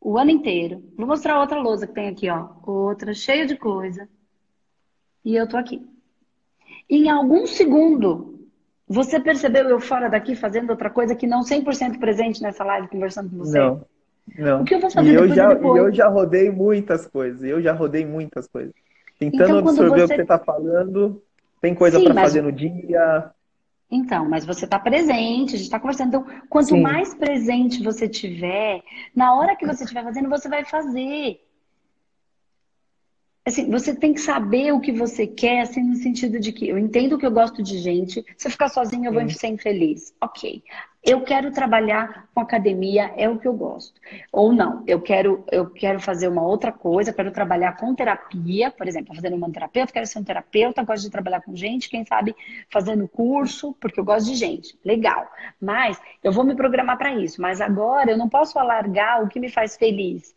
[0.00, 0.82] O ano inteiro.
[0.96, 2.48] Vou mostrar outra lousa que tem aqui, ó.
[2.64, 4.08] Outra cheia de coisa.
[5.24, 5.84] E eu tô aqui.
[6.88, 8.33] Em algum segundo,
[8.86, 13.30] você percebeu eu fora daqui fazendo outra coisa que não 100% presente nessa live conversando
[13.30, 13.58] com você?
[13.58, 13.84] Não.
[14.38, 14.62] Não.
[14.62, 15.76] O que eu vou fazer e eu já, depois?
[15.76, 17.42] E eu já rodei muitas coisas.
[17.42, 18.72] Eu já rodei muitas coisas.
[19.18, 20.04] Tentando então, absorver você...
[20.04, 21.22] o que você está falando.
[21.60, 22.24] Tem coisa para mas...
[22.24, 23.30] fazer no dia.
[23.90, 26.08] Então, mas você está presente, a gente está conversando.
[26.08, 26.80] Então, quanto Sim.
[26.80, 28.82] mais presente você tiver,
[29.14, 31.40] na hora que você estiver fazendo, você vai fazer.
[33.46, 36.78] Assim, você tem que saber o que você quer, assim, no sentido de que eu
[36.78, 40.14] entendo que eu gosto de gente, se eu ficar sozinha eu vou ser infeliz.
[40.18, 40.62] Ok.
[41.04, 44.00] Eu quero trabalhar com academia, é o que eu gosto.
[44.32, 48.88] Ou não, eu quero, eu quero fazer uma outra coisa, quero trabalhar com terapia, por
[48.88, 52.34] exemplo, fazendo uma terapeuta, quero ser um terapeuta, gosto de trabalhar com gente, quem sabe
[52.70, 54.78] fazendo curso, porque eu gosto de gente.
[54.82, 55.30] Legal.
[55.60, 57.42] Mas eu vou me programar para isso.
[57.42, 60.34] Mas agora eu não posso alargar o que me faz feliz.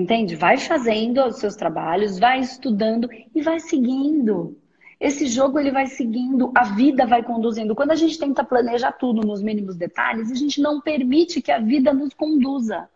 [0.00, 0.34] Entende?
[0.34, 4.56] Vai fazendo os seus trabalhos, vai estudando e vai seguindo.
[4.98, 7.74] Esse jogo ele vai seguindo, a vida vai conduzindo.
[7.74, 11.58] Quando a gente tenta planejar tudo nos mínimos detalhes, a gente não permite que a
[11.58, 12.88] vida nos conduza.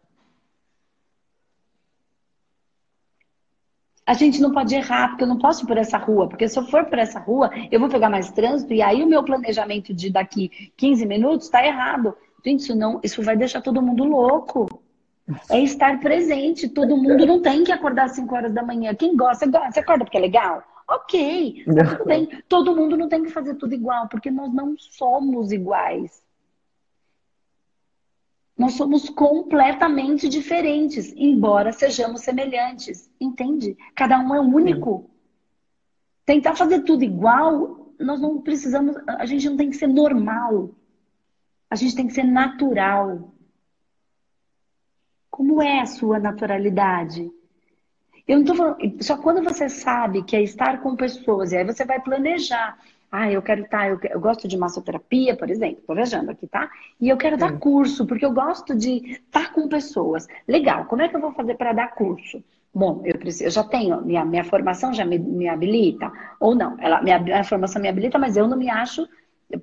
[4.07, 6.59] A gente não pode errar, porque eu não posso ir por essa rua, porque se
[6.59, 9.93] eu for por essa rua, eu vou pegar mais trânsito e aí o meu planejamento
[9.93, 12.17] de daqui 15 minutos está errado.
[12.43, 14.84] Gente, isso não, isso vai deixar todo mundo louco.
[15.51, 16.69] É estar presente.
[16.69, 18.95] Todo mundo não tem que acordar às 5 horas da manhã.
[18.95, 19.73] Quem gosta, gosta.
[19.73, 20.63] Você acorda porque é legal?
[20.87, 22.29] Ok, tá tudo bem.
[22.47, 26.23] Todo mundo não tem que fazer tudo igual, porque nós não somos iguais.
[28.57, 33.11] Nós somos completamente diferentes, embora sejamos semelhantes.
[33.19, 33.77] Entende?
[33.97, 35.11] Cada um é único.
[36.27, 38.95] Tentar fazer tudo igual, nós não precisamos.
[39.09, 40.71] A gente não tem que ser normal.
[41.71, 43.34] A gente tem que ser natural.
[45.35, 47.29] Como é a sua naturalidade?
[48.27, 51.65] Eu não tô falando, só quando você sabe que é estar com pessoas, e aí
[51.65, 52.79] você vai planejar.
[53.11, 56.47] Ah, eu quero estar, tá, eu, eu gosto de massoterapia, por exemplo, estou viajando aqui,
[56.47, 56.71] tá?
[57.01, 60.29] E eu quero dar curso, porque eu gosto de estar com pessoas.
[60.47, 62.41] Legal, como é que eu vou fazer para dar curso?
[62.73, 66.77] Bom, eu, preciso, eu já tenho, minha, minha formação já me, me habilita, ou não,
[66.79, 69.05] ela, minha, minha formação me habilita, mas eu não me acho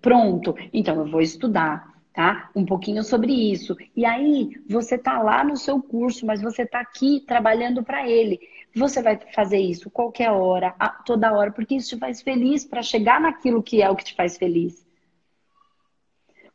[0.01, 0.53] pronto.
[0.73, 2.49] Então, eu vou estudar, tá?
[2.55, 3.75] Um pouquinho sobre isso.
[3.95, 8.39] E aí, você tá lá no seu curso, mas você tá aqui trabalhando para ele.
[8.75, 10.71] Você vai fazer isso qualquer hora,
[11.05, 14.15] toda hora, porque isso te faz feliz para chegar naquilo que é o que te
[14.15, 14.85] faz feliz.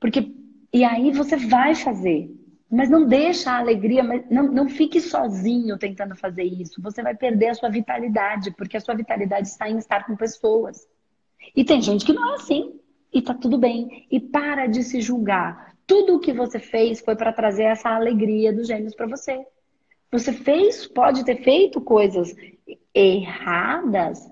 [0.00, 0.32] Porque
[0.72, 2.30] e aí você vai fazer.
[2.70, 6.82] Mas não deixa a alegria, não, não fique sozinho tentando fazer isso.
[6.82, 10.86] Você vai perder a sua vitalidade, porque a sua vitalidade está em estar com pessoas.
[11.54, 12.78] E tem gente que não é assim
[13.12, 14.06] e tá tudo bem.
[14.10, 15.74] E para de se julgar.
[15.86, 19.46] Tudo o que você fez foi para trazer essa alegria dos gêmeos para você.
[20.10, 22.34] Você fez, pode ter feito coisas
[22.94, 24.30] erradas,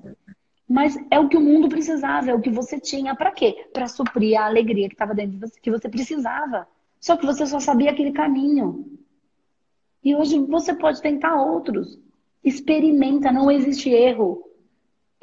[0.69, 3.15] mas é o que o mundo precisava, é o que você tinha.
[3.15, 3.69] Para quê?
[3.73, 6.67] Para suprir a alegria que estava dentro de você, que você precisava.
[7.01, 8.99] Só que você só sabia aquele caminho.
[10.03, 11.99] E hoje você pode tentar outros.
[12.43, 14.43] Experimenta, não existe erro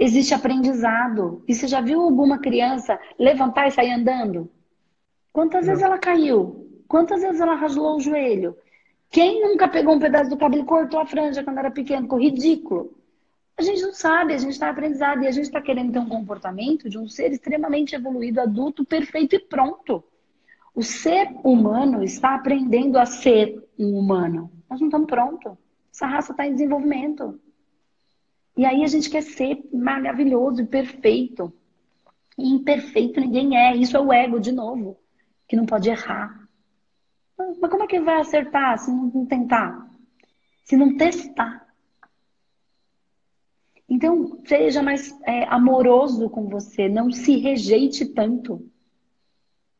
[0.01, 1.43] existe aprendizado.
[1.47, 4.49] E você já viu alguma criança levantar e sair andando?
[5.31, 6.67] Quantas vezes ela caiu?
[6.87, 8.57] Quantas vezes ela rasgou o joelho?
[9.11, 12.03] Quem nunca pegou um pedaço do cabelo e cortou a franja quando era pequeno?
[12.03, 12.97] Ficou ridículo.
[13.55, 16.09] A gente não sabe, a gente está aprendizado e a gente está querendo ter um
[16.09, 20.03] comportamento de um ser extremamente evoluído, adulto, perfeito e pronto.
[20.73, 24.49] O ser humano está aprendendo a ser um humano.
[24.67, 25.53] Nós não estamos prontos.
[25.93, 27.39] Essa raça está em desenvolvimento.
[28.55, 31.53] E aí a gente quer ser maravilhoso e perfeito.
[32.37, 33.75] E imperfeito ninguém é.
[33.75, 34.97] Isso é o ego, de novo,
[35.47, 36.47] que não pode errar.
[37.37, 39.89] Mas como é que vai acertar se não tentar?
[40.63, 41.67] Se não testar?
[43.89, 46.87] Então, seja mais é, amoroso com você.
[46.87, 48.65] Não se rejeite tanto.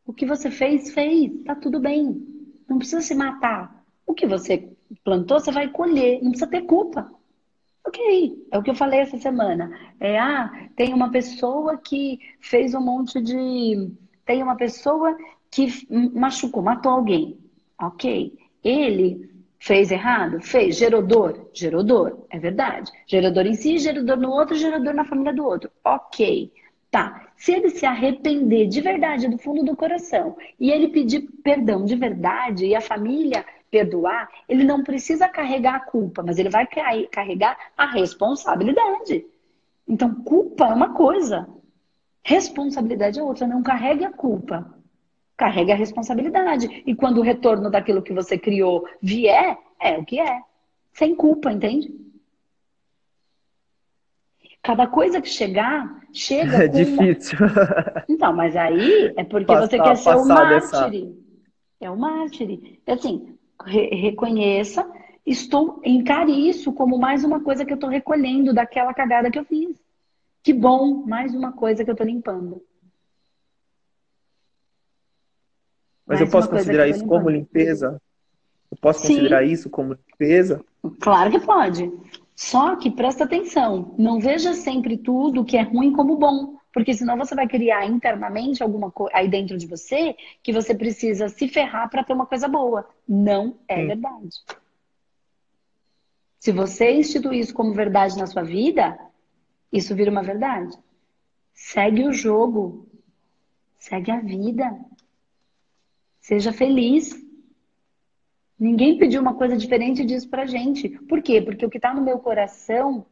[0.06, 1.44] O que você fez, fez.
[1.44, 2.28] Tá tudo bem.
[2.68, 3.86] Não precisa se matar.
[4.06, 4.70] O que você
[5.04, 6.22] plantou, você vai colher.
[6.22, 7.10] Não precisa ter culpa.
[7.92, 9.70] Ok, é o que eu falei essa semana.
[10.00, 13.92] É, ah, tem uma pessoa que fez um monte de.
[14.26, 15.18] Tem uma pessoa
[15.52, 15.68] que
[16.14, 17.38] machucou, matou alguém.
[17.78, 18.38] Ok.
[18.64, 20.42] Ele Fez errado?
[20.42, 20.76] Fez.
[20.76, 21.52] Gerou dor?
[21.54, 22.92] Gerou dor, é verdade.
[23.06, 25.70] Gerou dor em si, gerou dor no outro, gerou dor na família do outro.
[25.86, 26.52] Ok.
[26.90, 27.28] Tá.
[27.38, 31.96] Se ele se arrepender de verdade, do fundo do coração, e ele pedir perdão de
[31.96, 36.68] verdade, e a família perdoar, ele não precisa carregar a culpa, mas ele vai
[37.10, 39.26] carregar a responsabilidade.
[39.88, 41.48] Então, culpa é uma coisa,
[42.24, 43.48] responsabilidade é outra.
[43.48, 44.74] Não carregue a culpa,
[45.38, 46.84] carregue a responsabilidade.
[46.86, 50.42] E quando o retorno daquilo que você criou vier, é o que é.
[50.94, 51.94] Sem culpa, entende?
[54.62, 56.66] Cada coisa que chegar, chega.
[56.66, 57.38] É difícil.
[57.40, 58.04] Uma...
[58.08, 60.58] Então, mas aí é porque você quer ser o mártir.
[60.58, 60.92] Essa...
[61.80, 62.80] É o mártir.
[62.86, 63.31] Assim,
[63.66, 64.90] re reconheça,
[65.26, 69.46] estou, encare isso como mais uma coisa que eu estou recolhendo daquela cagada que eu
[69.46, 69.76] fiz.
[70.44, 72.64] Que bom, mais uma coisa que eu estou limpando.
[76.06, 78.02] Mas mais eu posso considerar isso como limpeza?
[78.72, 79.08] Eu posso Sim.
[79.08, 80.64] considerar isso como limpeza?
[81.00, 81.92] Claro que pode.
[82.36, 87.18] Só que presta atenção, não veja sempre tudo que é ruim como bom, porque senão
[87.18, 91.90] você vai criar internamente alguma coisa aí dentro de você que você precisa se ferrar
[91.90, 92.88] para ter uma coisa boa.
[93.08, 93.88] Não é Sim.
[93.88, 94.30] verdade.
[96.40, 98.98] Se você instituir isso como verdade na sua vida,
[99.72, 100.76] isso vira uma verdade.
[101.54, 102.88] Segue o jogo.
[103.78, 104.76] Segue a vida.
[106.20, 107.20] Seja feliz.
[108.58, 110.90] Ninguém pediu uma coisa diferente disso pra gente.
[110.90, 111.42] Por quê?
[111.42, 113.06] Porque o que está no meu coração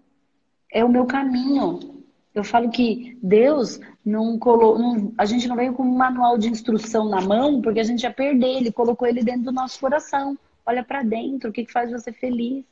[0.71, 1.98] é o meu caminho.
[2.39, 5.13] Eu falo que Deus não colocou.
[5.17, 8.13] A gente não veio com um manual de instrução na mão, porque a gente ia
[8.13, 8.57] perder.
[8.57, 10.39] Ele colocou ele dentro do nosso coração.
[10.65, 12.63] Olha para dentro, o que, que faz você feliz?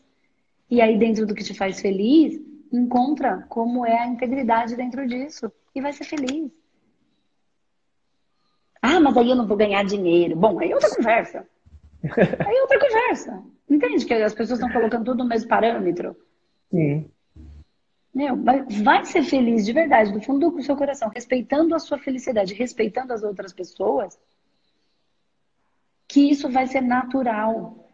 [0.72, 2.40] E aí, dentro do que te faz feliz,
[2.72, 5.52] encontra como é a integridade dentro disso.
[5.76, 6.50] E vai ser feliz.
[8.82, 10.34] Ah, mas aí eu não vou ganhar dinheiro.
[10.38, 11.46] Bom, aí é outra conversa.
[12.46, 13.44] Aí é outra conversa.
[13.68, 16.16] Entende que as pessoas estão colocando tudo no mesmo parâmetro?
[16.72, 17.10] Sim.
[18.18, 22.56] Meu, vai ser feliz de verdade, do fundo do seu coração, respeitando a sua felicidade,
[22.56, 24.20] respeitando as outras pessoas,
[26.08, 27.88] que isso vai ser natural.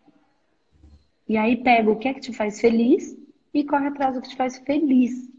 [1.28, 3.18] E aí pega o que é que te faz feliz
[3.54, 5.30] e corre atrás do que te faz feliz.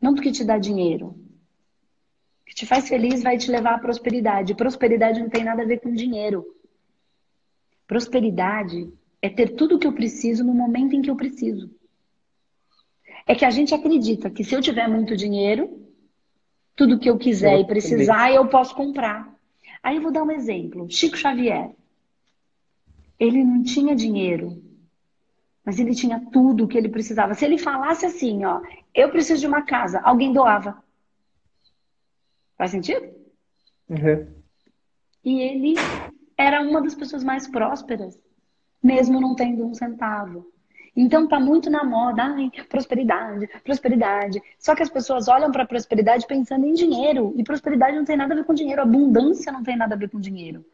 [0.00, 1.08] Não do que te dá dinheiro.
[1.08, 4.54] O que te faz feliz vai te levar à prosperidade.
[4.54, 6.46] Prosperidade não tem nada a ver com dinheiro.
[7.84, 11.68] Prosperidade é ter tudo o que eu preciso no momento em que eu preciso.
[13.26, 15.84] É que a gente acredita que se eu tiver muito dinheiro,
[16.76, 19.32] tudo que eu quiser eu e precisar, eu posso comprar.
[19.82, 20.90] Aí eu vou dar um exemplo.
[20.90, 21.70] Chico Xavier.
[23.18, 24.62] Ele não tinha dinheiro,
[25.64, 27.34] mas ele tinha tudo o que ele precisava.
[27.34, 28.60] Se ele falasse assim, ó,
[28.94, 30.82] eu preciso de uma casa, alguém doava.
[32.58, 33.08] Faz sentido?
[33.88, 34.26] Uhum.
[35.24, 35.74] E ele
[36.36, 38.18] era uma das pessoas mais prósperas,
[38.82, 40.52] mesmo não tendo um centavo.
[40.96, 44.40] Então tá muito na moda, ai, prosperidade, prosperidade.
[44.58, 48.32] Só que as pessoas olham para prosperidade pensando em dinheiro, e prosperidade não tem nada
[48.32, 50.64] a ver com dinheiro, abundância não tem nada a ver com dinheiro.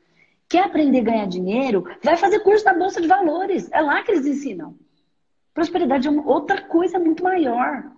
[0.49, 1.85] Quer aprender a ganhar dinheiro?
[2.03, 3.71] Vai fazer curso da bolsa de valores.
[3.73, 4.75] É lá que eles ensinam.
[5.55, 7.91] Prosperidade é outra coisa muito maior.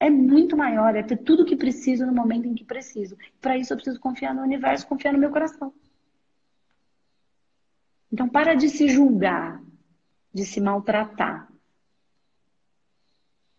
[0.00, 3.16] É muito maior, é ter tudo o que preciso no momento em que preciso.
[3.40, 5.72] Para isso eu preciso confiar no universo, confiar no meu coração.
[8.12, 9.60] Então, para de se julgar,
[10.34, 11.48] de se maltratar.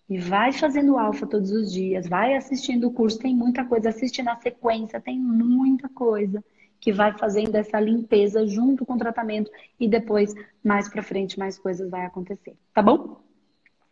[0.08, 4.22] E vai fazendo alfa todos os dias, vai assistindo o curso, tem muita coisa, assiste
[4.22, 6.44] na sequência, tem muita coisa
[6.80, 11.58] que vai fazendo essa limpeza junto com o tratamento e depois, mais para frente, mais
[11.58, 12.56] coisas vai acontecer.
[12.72, 13.18] Tá bom?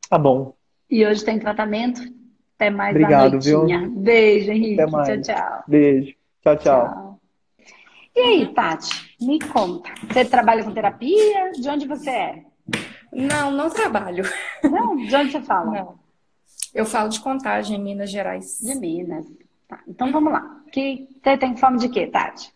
[0.08, 0.54] Tá bom.
[0.88, 2.02] E hoje tem tratamento.
[2.56, 3.66] Até mais Obrigado, viu?
[3.90, 4.86] Beijo, Henrique.
[4.86, 5.64] Tchau, tchau.
[5.68, 6.16] Beijo.
[6.44, 6.58] tchau.
[6.58, 6.58] tchau.
[6.58, 7.20] tchau.
[8.16, 9.90] E aí, Tati, me conta.
[10.08, 11.52] Você trabalha com terapia?
[11.54, 12.46] De onde você é?
[13.16, 14.24] Não, não trabalho.
[14.64, 14.96] Não?
[14.96, 15.72] De onde você fala?
[15.72, 16.00] Não.
[16.74, 18.58] Eu falo de contagem em Minas Gerais.
[18.60, 19.26] De Minas.
[19.68, 20.62] Tá, então vamos lá.
[20.72, 22.52] Que, você tem fome de quê, Tati?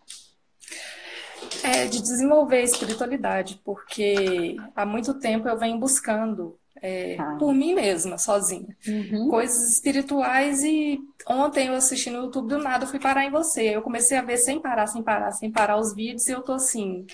[1.63, 7.35] É de desenvolver a espiritualidade, porque há muito tempo eu venho buscando é, ah.
[7.39, 8.75] por mim mesma, sozinha.
[8.87, 9.29] Uhum.
[9.29, 13.75] Coisas espirituais e ontem eu assisti no YouTube do nada, eu fui parar em você.
[13.75, 16.53] Eu comecei a ver sem parar, sem parar, sem parar os vídeos e eu tô
[16.53, 17.05] assim,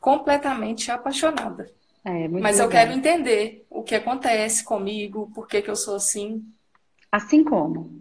[0.00, 1.70] completamente apaixonada.
[2.08, 2.66] É, Mas legal.
[2.66, 6.42] eu quero entender o que acontece comigo, por que, que eu sou assim.
[7.12, 7.92] Assim como?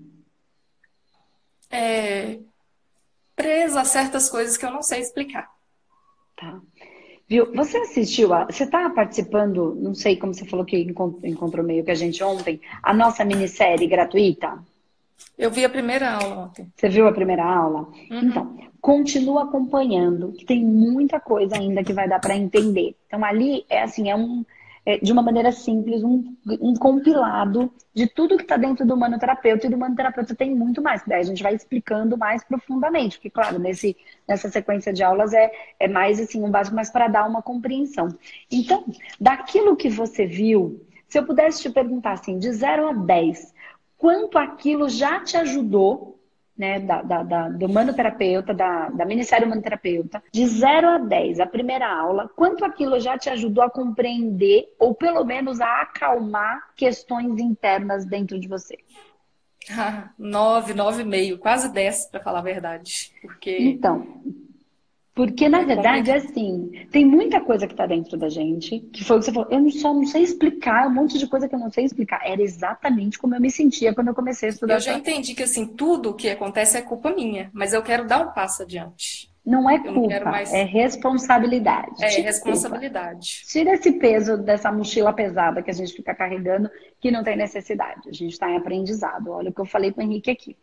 [1.70, 2.39] É,
[3.36, 5.51] presa a certas coisas que eu não sei explicar.
[6.38, 6.62] Tá.
[7.28, 7.53] Viu?
[7.53, 11.91] Você assistiu, a, você está participando, não sei como você falou que encontrou meio que
[11.91, 14.58] a gente ontem, a nossa minissérie gratuita?
[15.38, 16.72] Eu vi a primeira aula ontem.
[16.76, 17.88] Você viu a primeira aula?
[18.09, 18.20] Uhum.
[18.24, 22.95] Então, continua acompanhando, que tem muita coisa ainda que vai dar para entender.
[23.07, 24.45] Então, ali é assim, é um
[24.88, 29.68] é, de uma maneira simples, um, um compilado de tudo que está dentro do manoterapeuta,
[29.68, 33.59] e do manoterapeuta tem muito mais, daí a gente vai explicando mais profundamente, porque, claro,
[33.59, 37.41] nesse, nessa sequência de aulas é, é mais assim, um básico, mas para dar uma
[37.41, 38.07] compreensão.
[38.49, 38.86] Então,
[39.20, 43.53] daquilo que você viu, se eu pudesse te perguntar assim, de 0 a 10,
[43.98, 46.18] quanto aquilo já te ajudou
[46.58, 51.45] né, da, da, da, do manoterapeuta, da, da Ministério Manoterapeuta, de 0 a 10, a
[51.45, 57.39] primeira aula, quanto aquilo já te ajudou a compreender ou pelo menos a acalmar questões
[57.39, 58.78] internas dentro de você?
[59.70, 63.12] Ah, nove, nove e meio, quase dez, para falar a verdade.
[63.22, 63.58] Porque...
[63.60, 64.22] Então,
[65.18, 69.15] porque, na verdade, é assim, tem muita coisa que está dentro da gente, que foi
[69.15, 71.59] o que você falou, eu só não sei explicar, um monte de coisa que eu
[71.59, 72.22] não sei explicar.
[72.24, 74.76] Era exatamente como eu me sentia quando eu comecei a estudar.
[74.76, 78.05] Eu já entendi que, assim, tudo o que acontece é culpa minha, mas eu quero
[78.05, 79.28] dar um passo adiante.
[79.43, 80.53] Não é culpa, não mais...
[80.53, 82.03] é responsabilidade.
[82.03, 83.43] É responsabilidade.
[83.47, 86.70] Tira esse peso dessa mochila pesada que a gente fica carregando,
[87.01, 88.07] que não tem necessidade.
[88.07, 89.32] A gente está em aprendizado.
[89.32, 90.55] Olha o que eu falei com o Henrique aqui.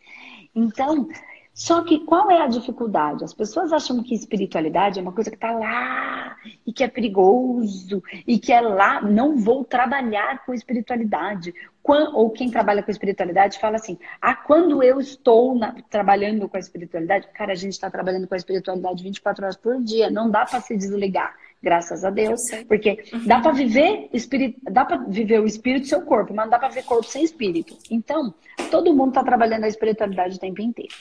[0.55, 1.09] Então,
[1.55, 3.23] só que qual é a dificuldade?
[3.23, 6.37] As pessoas acham que espiritualidade é uma coisa que está lá
[6.67, 9.01] e que é perigoso e que é lá.
[9.01, 11.55] Não vou trabalhar com espiritualidade.
[11.85, 15.77] Ou quem trabalha com espiritualidade fala assim: ah, quando eu estou na...
[15.89, 19.81] trabalhando com a espiritualidade, cara, a gente está trabalhando com a espiritualidade 24 horas por
[19.81, 21.37] dia, não dá para se desligar.
[21.63, 23.27] Graças a Deus, porque uhum.
[23.27, 26.59] dá para viver espírito, dá para viver o espírito e seu corpo, mas não dá
[26.59, 27.79] para ver corpo sem espírito.
[27.91, 28.35] Então,
[28.71, 30.93] todo mundo está trabalhando a espiritualidade o tempo inteiro.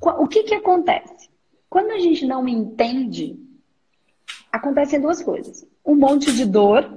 [0.00, 1.28] O que, que acontece?
[1.68, 3.38] Quando a gente não entende,
[4.52, 5.66] acontecem duas coisas.
[5.84, 6.88] Um monte de dor,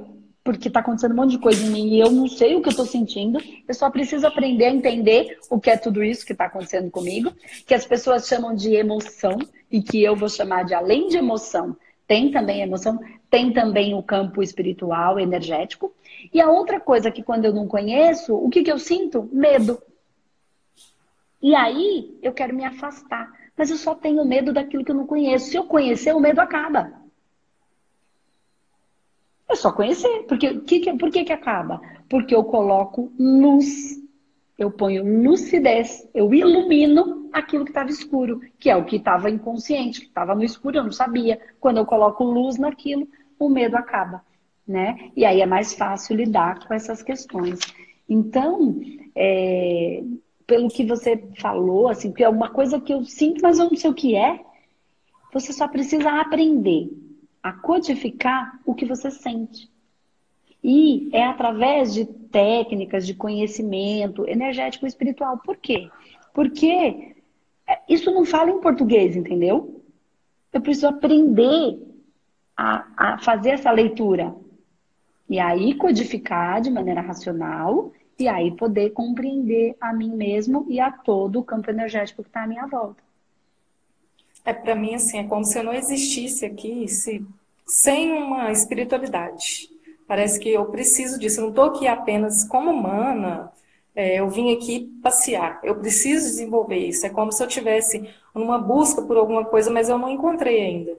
[0.43, 2.70] porque está acontecendo um monte de coisa em mim e eu não sei o que
[2.70, 3.39] eu estou sentindo.
[3.68, 7.32] Eu só preciso aprender a entender o que é tudo isso que está acontecendo comigo,
[7.66, 9.38] que as pessoas chamam de emoção
[9.72, 11.76] e que eu vou chamar de além de emoção,
[12.08, 15.93] tem também emoção, tem também o campo espiritual, energético.
[16.34, 19.30] E a outra coisa que quando eu não conheço, o que, que eu sinto?
[19.32, 19.80] Medo.
[21.41, 23.31] E aí eu quero me afastar.
[23.55, 25.51] Mas eu só tenho medo daquilo que eu não conheço.
[25.51, 26.93] Se eu conhecer, o medo acaba.
[29.49, 30.25] É só conhecer.
[30.27, 31.81] Porque, que, por que, que acaba?
[32.09, 33.99] Porque eu coloco luz.
[34.57, 36.07] Eu ponho lucidez.
[36.13, 40.43] Eu ilumino aquilo que estava escuro, que é o que estava inconsciente, que estava no
[40.43, 41.39] escuro, eu não sabia.
[41.59, 44.23] Quando eu coloco luz naquilo, o medo acaba.
[44.67, 45.11] Né?
[45.15, 47.59] E aí é mais fácil lidar com essas questões.
[48.07, 48.79] Então,
[49.15, 50.03] é,
[50.50, 53.78] pelo que você falou, assim, que é uma coisa que eu sinto, mas eu não
[53.78, 54.43] sei o que é.
[55.32, 56.89] Você só precisa aprender
[57.41, 59.70] a codificar o que você sente.
[60.64, 65.38] E é através de técnicas de conhecimento energético e espiritual.
[65.38, 65.88] Por quê?
[66.34, 67.16] Porque
[67.88, 69.84] isso não fala em português, entendeu?
[70.52, 71.78] Eu preciso aprender
[72.58, 74.36] a, a fazer essa leitura.
[75.30, 80.91] E aí codificar de maneira racional e aí poder compreender a mim mesmo e a
[80.91, 83.01] todo o campo energético que está à minha volta.
[84.45, 87.26] É para mim assim, é como se eu não existisse aqui se,
[87.65, 89.70] sem uma espiritualidade.
[90.05, 91.39] Parece que eu preciso disso.
[91.39, 93.51] Eu não estou aqui apenas como humana.
[93.95, 95.59] É, eu vim aqui passear.
[95.63, 97.05] Eu preciso desenvolver isso.
[97.05, 100.97] É como se eu tivesse uma busca por alguma coisa, mas eu não encontrei ainda.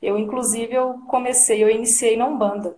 [0.00, 2.76] Eu, inclusive, eu comecei, eu iniciei na Umbanda.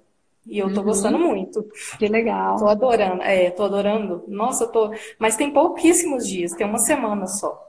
[0.48, 0.86] E eu tô uhum.
[0.86, 1.62] gostando muito.
[1.98, 2.56] Que legal.
[2.58, 3.22] Tô adorando.
[3.22, 4.24] É, tô adorando.
[4.26, 4.90] Nossa, eu tô.
[5.18, 7.66] Mas tem pouquíssimos dias, tem uma semana só.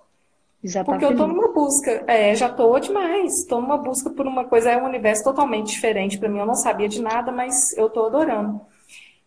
[0.63, 1.19] Já tá Porque feliz.
[1.19, 2.03] eu tô numa busca.
[2.07, 3.45] É, já tô demais.
[3.45, 4.71] Tô numa busca por uma coisa.
[4.71, 6.39] É um universo totalmente diferente para mim.
[6.39, 8.61] Eu não sabia de nada, mas eu tô adorando.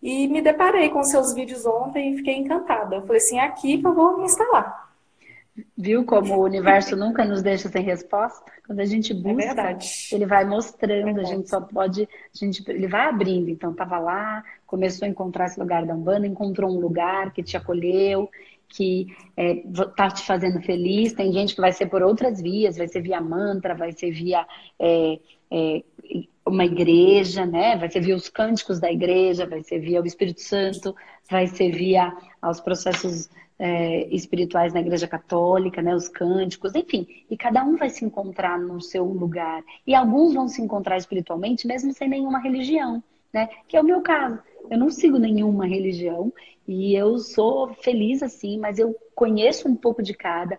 [0.03, 2.97] E me deparei com seus vídeos ontem e fiquei encantada.
[2.97, 4.92] Eu falei assim, é aqui que eu vou me instalar.
[5.77, 8.51] Viu como o universo nunca nos deixa sem resposta?
[8.67, 9.79] Quando a gente é busca, é
[10.11, 13.51] ele vai mostrando, é a gente só pode, a gente, ele vai abrindo.
[13.51, 17.55] Então, estava lá, começou a encontrar esse lugar da Umbanda, encontrou um lugar que te
[17.55, 18.31] acolheu,
[18.67, 21.13] que está é, te fazendo feliz.
[21.13, 24.47] Tem gente que vai ser por outras vias, vai ser via mantra, vai ser via
[24.79, 25.19] é,
[25.51, 25.83] é,
[26.45, 27.77] uma igreja, né?
[27.77, 30.95] Vai ser via os cânticos da igreja, vai ser via o Espírito Santo,
[31.31, 32.13] vai ser via
[32.43, 33.29] os processos
[33.59, 37.07] é, espirituais na Igreja Católica, né, os cânticos, enfim.
[37.31, 39.63] E cada um vai se encontrar no seu lugar.
[39.87, 43.49] E alguns vão se encontrar espiritualmente mesmo sem nenhuma religião, né?
[43.69, 44.41] Que é o meu caso.
[44.69, 46.33] Eu não sigo nenhuma religião
[46.67, 50.59] e eu sou feliz assim, mas eu conheço um pouco de cada,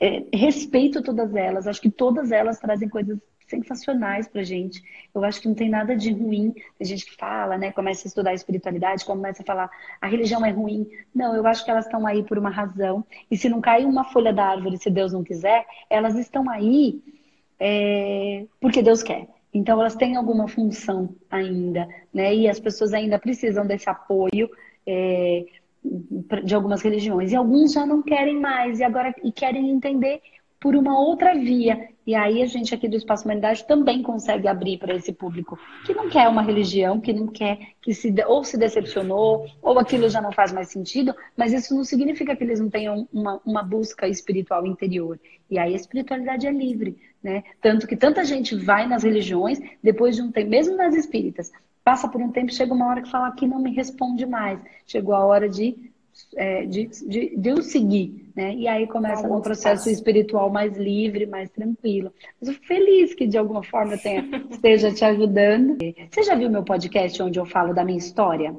[0.00, 3.18] é, respeito todas elas, acho que todas elas trazem coisas
[3.54, 4.82] sensacionais pra gente.
[5.14, 6.52] Eu acho que não tem nada de ruim.
[6.78, 7.72] Tem gente que fala, né?
[7.72, 10.88] Começa a estudar a espiritualidade, começa a falar a religião é ruim.
[11.14, 13.04] Não, eu acho que elas estão aí por uma razão.
[13.30, 17.02] E se não cair uma folha da árvore, se Deus não quiser, elas estão aí
[17.58, 19.28] é, porque Deus quer.
[19.52, 22.34] Então elas têm alguma função ainda, né?
[22.34, 24.50] E as pessoas ainda precisam desse apoio.
[24.86, 25.44] É,
[26.42, 30.22] de algumas religiões e alguns já não querem mais e agora e querem entender
[30.64, 31.90] por uma outra via.
[32.06, 35.92] E aí a gente aqui do Espaço Humanidade também consegue abrir para esse público que
[35.92, 40.22] não quer uma religião, que não quer, que se ou se decepcionou, ou aquilo já
[40.22, 44.08] não faz mais sentido, mas isso não significa que eles não tenham uma, uma busca
[44.08, 45.20] espiritual interior.
[45.50, 47.44] E aí a espiritualidade é livre, né?
[47.60, 51.52] Tanto que tanta gente vai nas religiões, depois de um tempo, mesmo nas espíritas,
[51.84, 54.58] passa por um tempo, chega uma hora que fala que não me responde mais.
[54.86, 55.92] Chegou a hora de
[56.36, 58.54] é, de, de, de eu seguir, né?
[58.54, 62.12] E aí começa um processo espiritual mais livre, mais tranquilo.
[62.40, 65.76] Mas eu fico feliz que de alguma forma eu tenha, esteja te ajudando.
[66.10, 68.54] Você já viu meu podcast onde eu falo da minha história?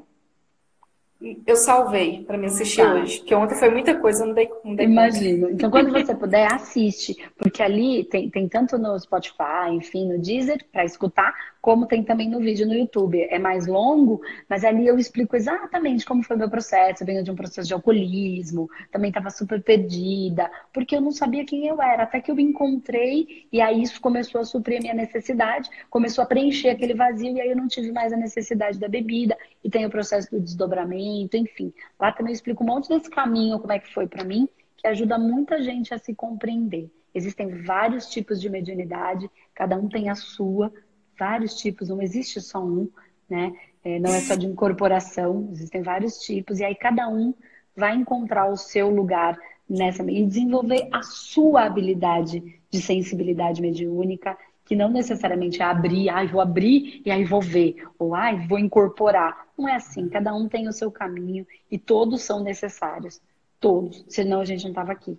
[1.47, 2.93] Eu salvei para me assistir tá.
[2.93, 5.49] hoje, porque ontem foi muita coisa, não dei, não dei Imagino.
[5.49, 10.63] Então, quando você puder, assiste, porque ali tem, tem tanto no Spotify, enfim, no Deezer,
[10.71, 11.33] para escutar,
[11.65, 13.19] como tem também no vídeo no YouTube.
[13.23, 17.01] É mais longo, mas ali eu explico exatamente como foi o meu processo.
[17.01, 21.43] Eu venho de um processo de alcoolismo, também estava super perdida, porque eu não sabia
[21.43, 24.81] quem eu era, até que eu me encontrei e aí isso começou a suprir a
[24.81, 28.77] minha necessidade, começou a preencher aquele vazio e aí eu não tive mais a necessidade
[28.77, 31.73] da bebida e tem o processo do desdobramento, enfim.
[31.99, 34.47] Lá também eu explico um monte desse caminho, como é que foi para mim,
[34.77, 36.91] que ajuda muita gente a se compreender.
[37.15, 40.71] Existem vários tipos de mediunidade, cada um tem a sua,
[41.17, 42.89] vários tipos, não existe só um,
[43.29, 43.53] né?
[43.83, 47.33] É, não é só de incorporação, existem vários tipos, e aí cada um
[47.75, 49.37] vai encontrar o seu lugar
[49.69, 56.25] nessa e desenvolver a sua habilidade de sensibilidade mediúnica, que não necessariamente é abrir, ai,
[56.25, 59.47] ah, vou abrir e aí vou ver, ou ai, ah, vou incorporar.
[59.57, 63.21] Não é assim, cada um tem o seu caminho e todos são necessários.
[63.59, 65.17] Todos, senão a gente não estava aqui.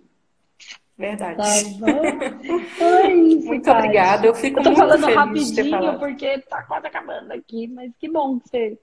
[0.97, 1.37] Verdade.
[1.37, 1.45] Tá
[3.05, 4.25] é isso, muito obrigada.
[4.25, 8.39] Eu fico eu tô muito falando rapidinho porque tá quase acabando aqui, mas que bom
[8.39, 8.77] que, você,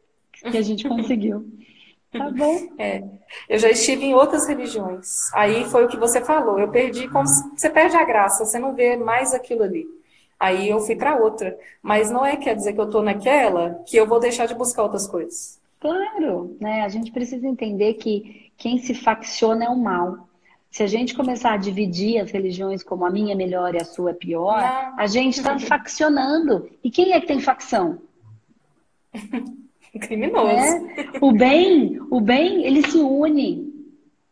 [0.50, 1.44] que a gente conseguiu.
[2.12, 2.68] Tá bom?
[2.78, 3.02] É.
[3.48, 5.32] Eu já estive em outras religiões.
[5.34, 6.58] Aí foi o que você falou.
[6.58, 9.84] Eu perdi como você perde a graça, você não vê mais aquilo ali.
[10.38, 11.58] Aí eu fui para outra.
[11.82, 14.84] Mas não é quer dizer que eu tô naquela que eu vou deixar de buscar
[14.84, 15.60] outras coisas.
[15.80, 16.82] Claro, né?
[16.82, 20.28] A gente precisa entender que quem se facciona é o mal.
[20.74, 23.84] Se a gente começar a dividir as religiões como a minha é melhor e a
[23.84, 24.98] sua é pior, Não.
[24.98, 26.68] a gente está faccionando.
[26.82, 28.00] E quem é que tem facção?
[30.00, 30.48] Criminoso.
[30.48, 30.84] É?
[31.20, 33.72] O bem, o bem, ele se une.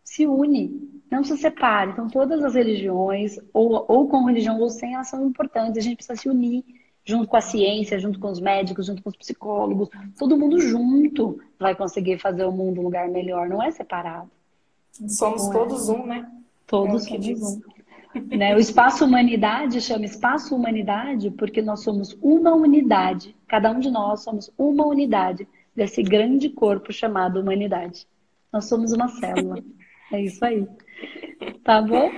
[0.02, 1.00] Se une.
[1.08, 1.92] Não se separe.
[1.92, 5.78] Então, todas as religiões, ou, ou com religião ou sem, elas são importantes.
[5.78, 6.64] A gente precisa se unir
[7.04, 9.90] junto com a ciência, junto com os médicos, junto com os psicólogos.
[10.18, 13.48] Todo mundo junto vai conseguir fazer o mundo um lugar melhor.
[13.48, 14.28] Não é separado.
[15.08, 16.30] Somos todos um, né?
[16.66, 18.36] Todos é somos um.
[18.36, 18.54] né?
[18.54, 23.34] O espaço humanidade chama espaço humanidade porque nós somos uma unidade.
[23.48, 28.06] Cada um de nós somos uma unidade desse grande corpo chamado humanidade.
[28.52, 29.62] Nós somos uma célula.
[30.12, 30.68] É isso aí.
[31.64, 32.10] Tá bom?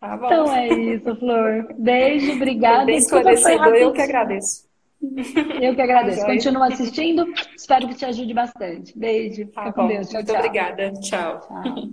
[0.00, 0.26] Tá bom.
[0.26, 1.74] Então é isso, Flor.
[1.76, 2.84] Beijo, obrigada.
[2.84, 4.68] Bem esclarecedor, eu que agradeço.
[5.60, 6.24] Eu que agradeço.
[6.24, 7.26] Continua assistindo.
[7.56, 8.98] Espero que te ajude bastante.
[8.98, 9.46] Beijo.
[9.48, 10.08] Tá Fica com Deus.
[10.08, 10.36] Tchau, Muito tchau.
[10.36, 10.92] obrigada.
[11.00, 11.40] Tchau.
[11.40, 11.88] tchau.